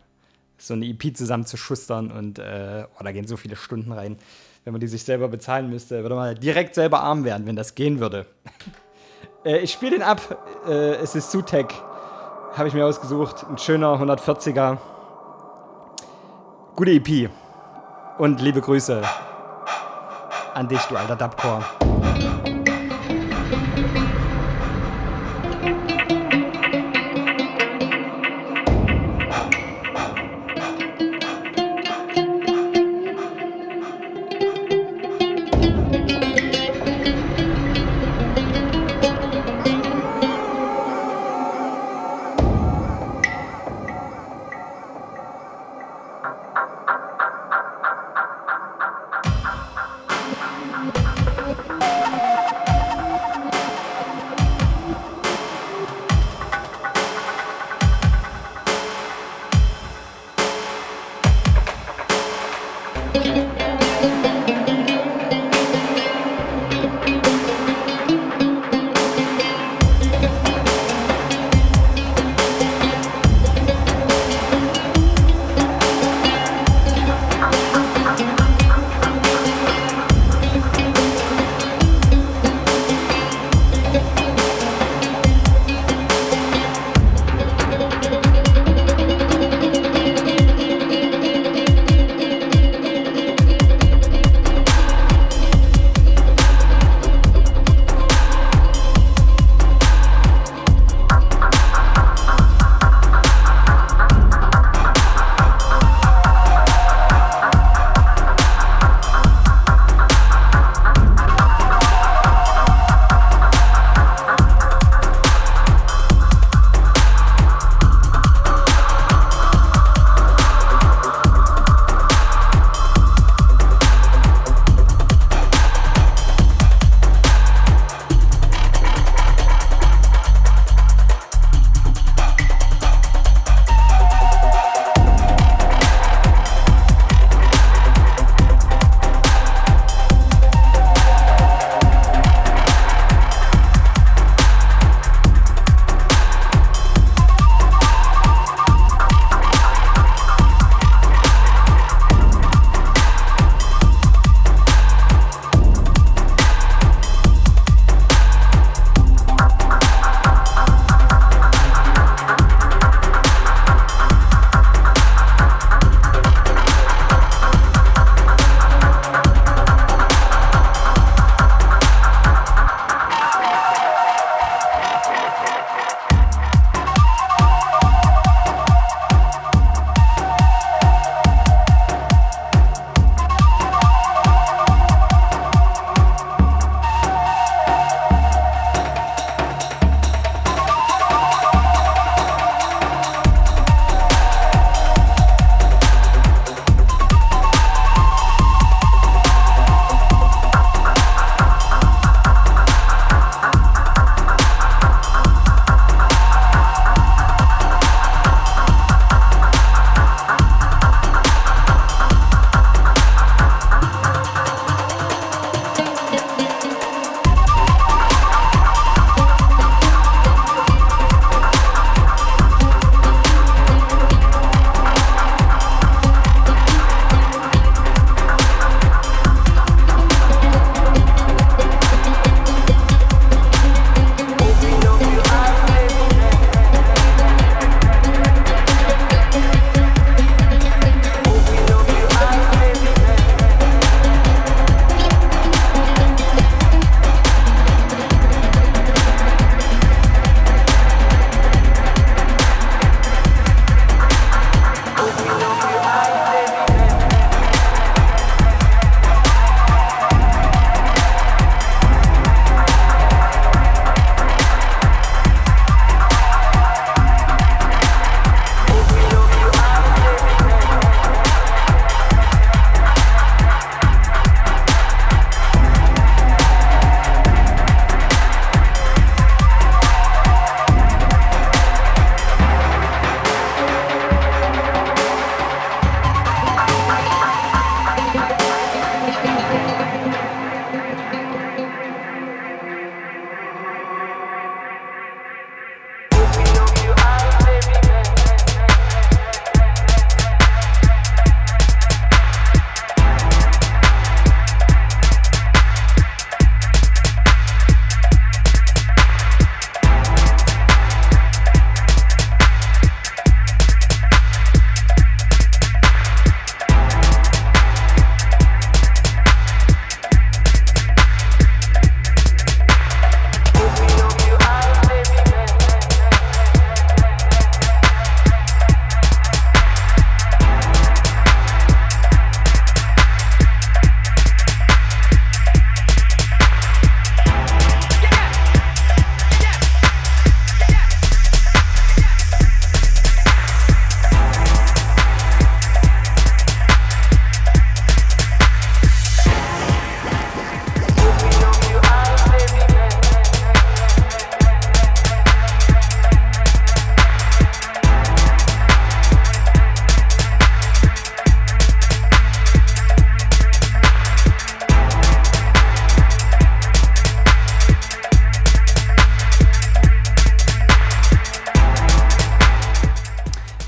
so 0.57 0.75
eine 0.75 0.85
EP 0.85 1.17
zusammen 1.17 1.45
zu 1.45 1.57
schustern 1.57 2.11
und 2.11 2.37
äh, 2.37 2.85
oh, 2.99 3.03
da 3.03 3.11
gehen 3.11 3.25
so 3.25 3.35
viele 3.35 3.55
Stunden 3.55 3.91
rein. 3.91 4.17
Wenn 4.63 4.73
man 4.73 4.79
die 4.79 4.87
sich 4.87 5.03
selber 5.03 5.27
bezahlen 5.27 5.69
müsste, 5.69 6.01
würde 6.03 6.15
man 6.15 6.35
direkt 6.35 6.75
selber 6.75 7.01
arm 7.01 7.25
werden, 7.25 7.45
wenn 7.45 7.55
das 7.55 7.75
gehen 7.75 7.99
würde. 7.99 8.25
äh, 9.45 9.57
ich 9.57 9.71
spiele 9.71 9.91
den 9.91 10.01
ab. 10.01 10.21
Äh, 10.67 10.95
es 10.95 11.15
ist 11.15 11.31
Sutek. 11.31 11.73
Habe 12.53 12.67
ich 12.67 12.73
mir 12.73 12.85
ausgesucht. 12.85 13.45
Ein 13.49 13.57
schöner 13.57 13.95
140er. 13.95 14.77
Gute 16.75 16.91
EP. 16.91 17.29
Und 18.17 18.41
liebe 18.41 18.61
Grüße 18.61 19.01
an 20.53 20.67
dich, 20.67 20.81
du 20.81 20.95
alter 20.95 21.15
Dubcore. 21.15 21.82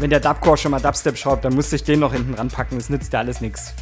Wenn 0.05 0.11
der 0.11 0.19
Dubcore 0.19 0.55
schon 0.55 0.69
mal 0.69 0.79
Dubstep 0.79 1.17
schraubt, 1.17 1.43
dann 1.45 1.55
musste 1.55 1.77
ich 1.77 1.83
den 1.83 1.99
noch 1.99 2.13
hinten 2.13 2.35
ranpacken. 2.35 2.77
Das 2.77 2.91
nützt 2.91 3.11
ja 3.11 3.21
alles 3.21 3.41
nichts. 3.41 3.73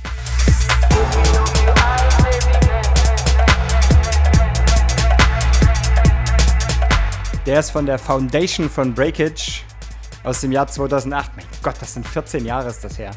Der 7.45 7.59
ist 7.59 7.71
von 7.71 7.85
der 7.85 7.99
Foundation 7.99 8.69
von 8.69 8.93
Breakage 8.93 9.63
aus 10.23 10.39
dem 10.39 10.53
Jahr 10.53 10.65
2008. 10.65 11.31
Mein 11.35 11.45
Gott, 11.61 11.75
das 11.81 11.93
sind 11.93 12.07
14 12.07 12.45
Jahre 12.45 12.69
ist 12.69 12.85
das 12.85 12.97
her. 12.97 13.11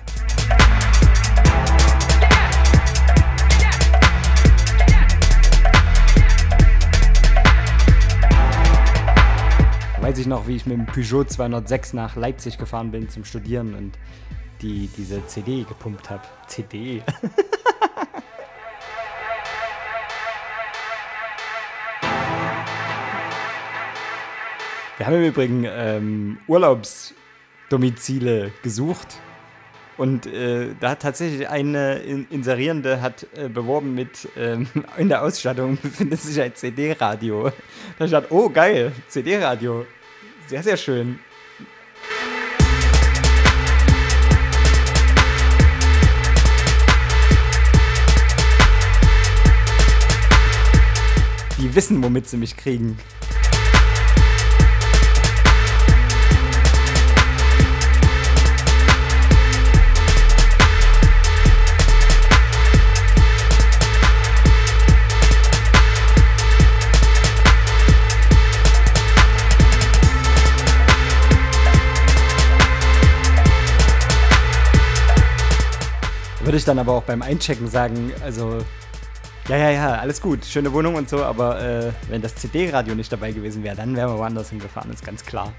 Weiß 10.17 10.23
ich 10.23 10.29
noch, 10.29 10.49
wie 10.49 10.57
ich 10.57 10.65
mit 10.65 10.79
dem 10.79 10.87
Peugeot 10.87 11.25
206 11.25 11.93
nach 11.93 12.17
Leipzig 12.17 12.57
gefahren 12.57 12.91
bin 12.91 13.11
zum 13.11 13.27
Studieren 13.27 13.75
und 13.75 13.99
die 14.63 14.89
diese 14.97 15.27
CD 15.27 15.65
gepumpt 15.65 16.09
habe. 16.09 16.23
CD. 16.47 17.03
Wir 24.97 25.07
haben 25.07 25.17
im 25.17 25.25
Übrigen 25.25 25.67
ähm, 25.69 26.39
Urlaubsdomizile 26.47 28.53
gesucht 28.63 29.21
und 29.99 30.25
äh, 30.25 30.69
da 30.81 30.93
hat 30.93 31.03
tatsächlich 31.03 31.47
eine 31.51 31.97
In 31.97 32.27
Inserierende 32.31 33.03
hat 33.03 33.27
äh, 33.37 33.51
beworben 33.51 33.95
mit 33.95 34.31
ähm, 34.35 34.67
in 34.97 35.11
der 35.11 35.23
Ausstattung 35.23 35.77
befindet 35.77 36.21
sich 36.21 36.41
ein 36.41 36.55
CD-Radio. 36.55 37.53
Da 37.99 38.09
stand, 38.09 38.31
oh 38.31 38.49
geil, 38.49 38.93
CD-Radio. 39.09 39.85
Sehr, 40.48 40.62
sehr 40.62 40.77
schön. 40.77 41.18
Die 51.59 51.74
wissen, 51.74 52.01
womit 52.02 52.28
sie 52.28 52.36
mich 52.36 52.56
kriegen. 52.56 52.97
Würde 76.47 76.59
ich 76.59 76.64
dann 76.64 76.78
aber 76.78 76.93
auch 76.93 77.02
beim 77.02 77.23
Einchecken 77.23 77.66
sagen, 77.66 78.12
also, 78.23 78.59
ja, 79.48 79.56
ja, 79.56 79.70
ja, 79.73 79.94
alles 79.97 80.20
gut, 80.20 80.44
schöne 80.44 80.73
Wohnung 80.73 80.94
und 80.94 81.09
so, 81.09 81.24
aber 81.24 81.60
äh, 81.60 81.90
wenn 82.09 82.23
das 82.23 82.36
CD-Radio 82.36 82.94
nicht 82.94 83.10
dabei 83.10 83.32
gewesen 83.32 83.64
wäre, 83.64 83.74
dann 83.74 83.97
wären 83.97 84.10
wir 84.10 84.18
woanders 84.18 84.51
hingefahren, 84.51 84.93
ist 84.93 85.05
ganz 85.05 85.24
klar. 85.24 85.52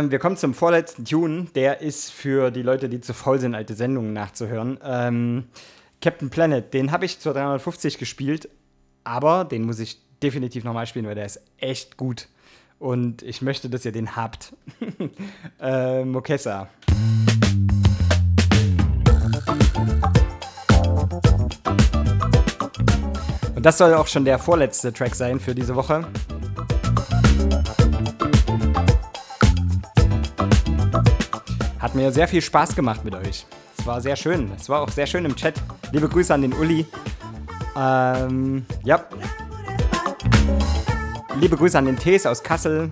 Ähm, 0.00 0.10
wir 0.10 0.18
kommen 0.18 0.36
zum 0.36 0.54
vorletzten 0.54 1.04
Tune. 1.04 1.46
Der 1.54 1.80
ist 1.80 2.10
für 2.10 2.50
die 2.50 2.62
Leute, 2.62 2.88
die 2.88 3.00
zu 3.00 3.14
faul 3.14 3.38
sind, 3.38 3.54
alte 3.54 3.74
Sendungen 3.74 4.12
nachzuhören. 4.12 4.78
Ähm, 4.82 5.44
Captain 6.00 6.30
Planet, 6.30 6.72
den 6.72 6.92
habe 6.92 7.04
ich 7.04 7.20
zur 7.20 7.34
350 7.34 7.98
gespielt, 7.98 8.48
aber 9.04 9.44
den 9.44 9.64
muss 9.64 9.78
ich 9.78 10.00
definitiv 10.22 10.64
nochmal 10.64 10.86
spielen, 10.86 11.06
weil 11.06 11.14
der 11.14 11.26
ist 11.26 11.40
echt 11.58 11.96
gut. 11.96 12.28
Und 12.78 13.22
ich 13.22 13.42
möchte, 13.42 13.68
dass 13.68 13.84
ihr 13.84 13.92
den 13.92 14.16
habt. 14.16 14.54
äh, 15.60 16.04
Mokessa. 16.04 16.68
Und 23.54 23.66
das 23.66 23.76
soll 23.76 23.92
auch 23.92 24.06
schon 24.06 24.24
der 24.24 24.38
vorletzte 24.38 24.90
Track 24.94 25.14
sein 25.14 25.38
für 25.38 25.54
diese 25.54 25.76
Woche. 25.76 26.06
Hat 31.90 31.96
mir 31.96 32.12
sehr 32.12 32.28
viel 32.28 32.40
Spaß 32.40 32.76
gemacht 32.76 33.04
mit 33.04 33.16
euch. 33.16 33.44
Es 33.76 33.84
war 33.84 34.00
sehr 34.00 34.14
schön. 34.14 34.48
Es 34.56 34.68
war 34.68 34.80
auch 34.80 34.90
sehr 34.90 35.08
schön 35.08 35.24
im 35.24 35.34
Chat. 35.34 35.54
Liebe 35.90 36.08
Grüße 36.08 36.32
an 36.32 36.42
den 36.42 36.52
Uli. 36.52 36.86
Ähm, 37.76 38.64
ja. 38.84 39.04
Liebe 41.40 41.56
Grüße 41.56 41.76
an 41.76 41.86
den 41.86 41.98
Tees 41.98 42.26
aus 42.26 42.44
Kassel. 42.44 42.90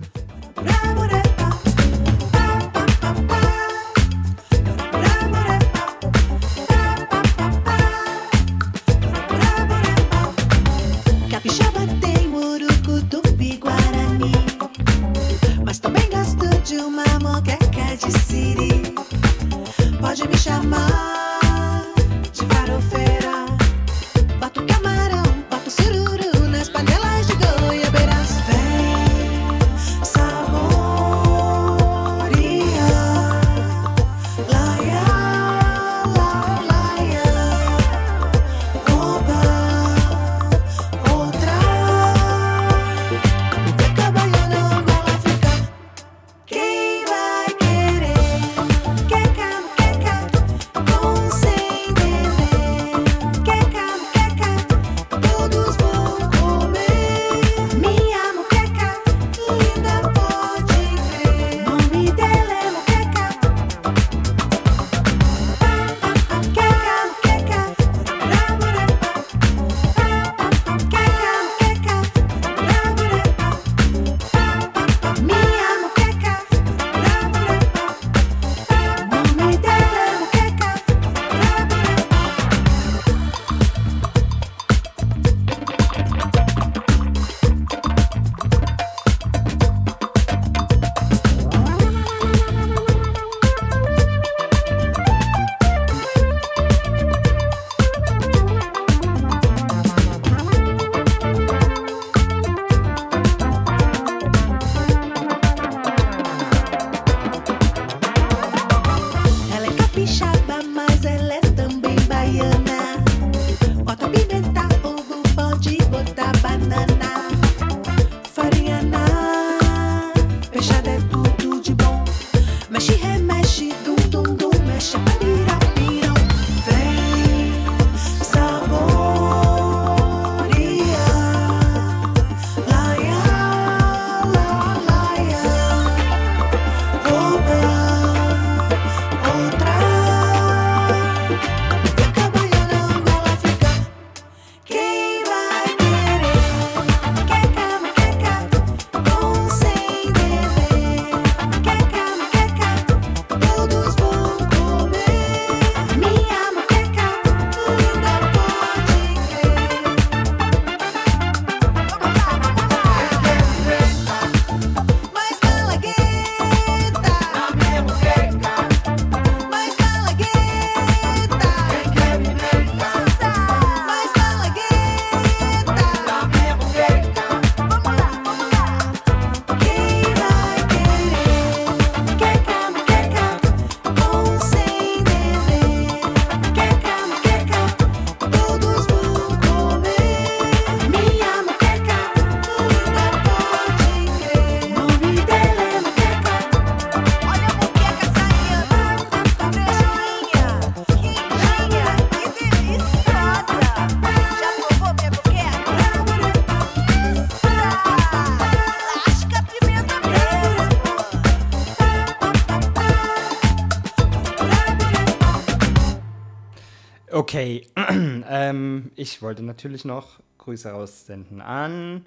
Ich 218.99 219.21
wollte 219.21 219.43
natürlich 219.43 219.85
noch 219.85 220.19
Grüße 220.39 220.69
raussenden 220.69 221.41
an. 221.41 222.05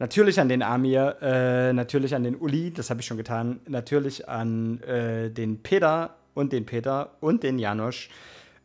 Natürlich 0.00 0.40
an 0.40 0.48
den 0.48 0.62
Amir, 0.62 1.16
äh, 1.22 1.72
natürlich 1.72 2.14
an 2.14 2.24
den 2.24 2.36
Uli, 2.36 2.72
das 2.72 2.90
habe 2.90 3.00
ich 3.00 3.06
schon 3.06 3.16
getan. 3.16 3.60
Natürlich 3.68 4.28
an 4.28 4.80
äh, 4.82 5.30
den 5.30 5.62
Peter 5.62 6.16
und 6.34 6.52
den 6.52 6.66
Peter 6.66 7.16
und 7.20 7.42
den 7.42 7.58
Janosch 7.58 8.10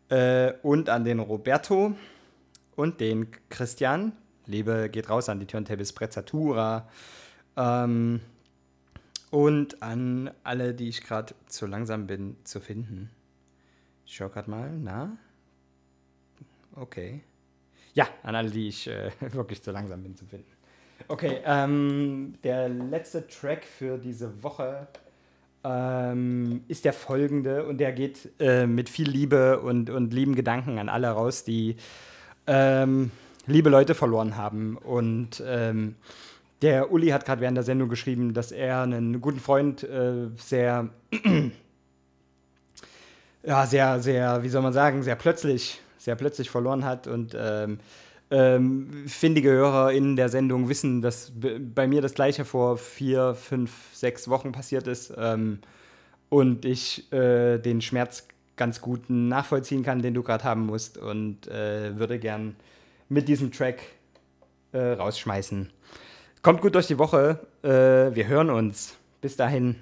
äh, 0.09 0.53
und 0.63 0.89
an 0.89 1.03
den 1.05 1.19
Roberto 1.19 1.95
und 2.75 2.99
den 2.99 3.27
Christian. 3.49 4.13
Liebe 4.45 4.89
geht 4.91 5.09
raus 5.09 5.29
an 5.29 5.39
die 5.39 5.45
Turntables 5.45 5.93
Prezzatura. 5.93 6.87
Ähm, 7.55 8.19
und 9.29 9.81
an 9.81 10.29
alle, 10.43 10.73
die 10.73 10.89
ich 10.89 11.03
gerade 11.03 11.33
zu 11.47 11.65
langsam 11.65 12.05
bin 12.05 12.35
zu 12.43 12.59
finden. 12.59 13.09
Ich 14.05 14.15
schau 14.15 14.29
gerade 14.29 14.49
mal, 14.49 14.71
na? 14.79 15.17
Okay. 16.75 17.23
Ja, 17.93 18.07
an 18.23 18.35
alle, 18.35 18.49
die 18.49 18.67
ich 18.67 18.87
äh, 18.87 19.11
wirklich 19.19 19.61
zu 19.61 19.71
langsam 19.71 20.03
bin 20.03 20.15
zu 20.15 20.25
finden. 20.25 20.51
Okay, 21.07 21.41
ähm, 21.45 22.35
der 22.43 22.69
letzte 22.69 23.27
Track 23.27 23.65
für 23.65 23.97
diese 23.97 24.41
Woche 24.41 24.87
ähm, 25.63 26.63
ist 26.67 26.85
der 26.85 26.93
folgende 26.93 27.65
und 27.65 27.77
der 27.77 27.91
geht 27.91 28.29
äh, 28.39 28.65
mit 28.67 28.89
viel 28.89 29.09
Liebe 29.09 29.59
und, 29.59 29.89
und 29.89 30.13
lieben 30.13 30.35
Gedanken 30.35 30.79
an 30.79 30.89
alle 30.89 31.09
raus, 31.09 31.43
die 31.43 31.77
ähm, 32.47 33.11
liebe 33.47 33.69
Leute 33.69 33.95
verloren 33.95 34.37
haben. 34.37 34.77
Und 34.77 35.43
ähm, 35.45 35.95
der 36.61 36.91
Uli 36.91 37.09
hat 37.09 37.25
gerade 37.25 37.41
während 37.41 37.57
der 37.57 37.63
Sendung 37.63 37.89
geschrieben, 37.89 38.33
dass 38.33 38.51
er 38.51 38.81
einen 38.83 39.21
guten 39.21 39.39
Freund 39.39 39.83
äh, 39.83 40.29
sehr, 40.35 40.89
ja, 43.43 43.65
sehr, 43.65 43.99
sehr, 43.99 44.43
wie 44.43 44.49
soll 44.49 44.61
man 44.61 44.73
sagen, 44.73 45.03
sehr 45.03 45.15
plötzlich, 45.15 45.81
sehr 46.03 46.15
plötzlich 46.15 46.49
verloren 46.49 46.83
hat. 46.83 47.07
Und 47.07 47.35
ähm, 47.37 47.79
ähm, 48.29 49.05
findige 49.07 49.51
Hörer 49.51 49.91
in 49.91 50.15
der 50.15 50.29
Sendung 50.29 50.69
wissen, 50.69 51.01
dass 51.01 51.31
bei 51.33 51.87
mir 51.87 52.01
das 52.01 52.13
gleiche 52.13 52.45
vor 52.45 52.77
vier, 52.77 53.35
fünf, 53.35 53.71
sechs 53.93 54.27
Wochen 54.27 54.51
passiert 54.51 54.87
ist. 54.87 55.13
Ähm, 55.17 55.59
und 56.29 56.65
ich 56.65 57.11
äh, 57.13 57.59
den 57.59 57.81
Schmerz 57.81 58.27
ganz 58.55 58.81
gut 58.81 59.09
nachvollziehen 59.09 59.83
kann, 59.83 60.01
den 60.01 60.13
du 60.13 60.23
gerade 60.23 60.43
haben 60.43 60.65
musst. 60.65 60.97
Und 60.97 61.47
äh, 61.47 61.97
würde 61.97 62.19
gern 62.19 62.55
mit 63.07 63.27
diesem 63.27 63.51
Track 63.51 63.81
äh, 64.71 64.79
rausschmeißen. 64.79 65.69
Kommt 66.41 66.61
gut 66.61 66.75
durch 66.75 66.87
die 66.87 66.97
Woche. 66.97 67.39
Äh, 67.61 68.15
wir 68.15 68.27
hören 68.27 68.49
uns. 68.49 68.97
Bis 69.21 69.37
dahin. 69.37 69.75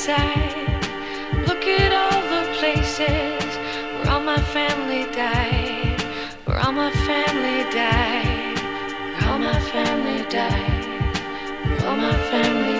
Outside. 0.00 1.46
Look 1.46 1.64
at 1.64 1.92
all 1.92 2.22
the 2.32 2.54
places 2.58 3.56
where 3.96 4.08
all 4.08 4.20
my 4.20 4.40
family 4.40 5.04
died. 5.12 6.00
Where 6.46 6.58
all 6.58 6.72
my 6.72 6.90
family 6.90 7.70
died. 7.70 8.56
Where 9.20 9.30
all 9.30 9.38
my 9.38 9.60
family 9.60 10.24
died. 10.30 11.14
Where 11.66 11.86
all 11.86 11.96
my 11.96 12.16
family 12.30 12.79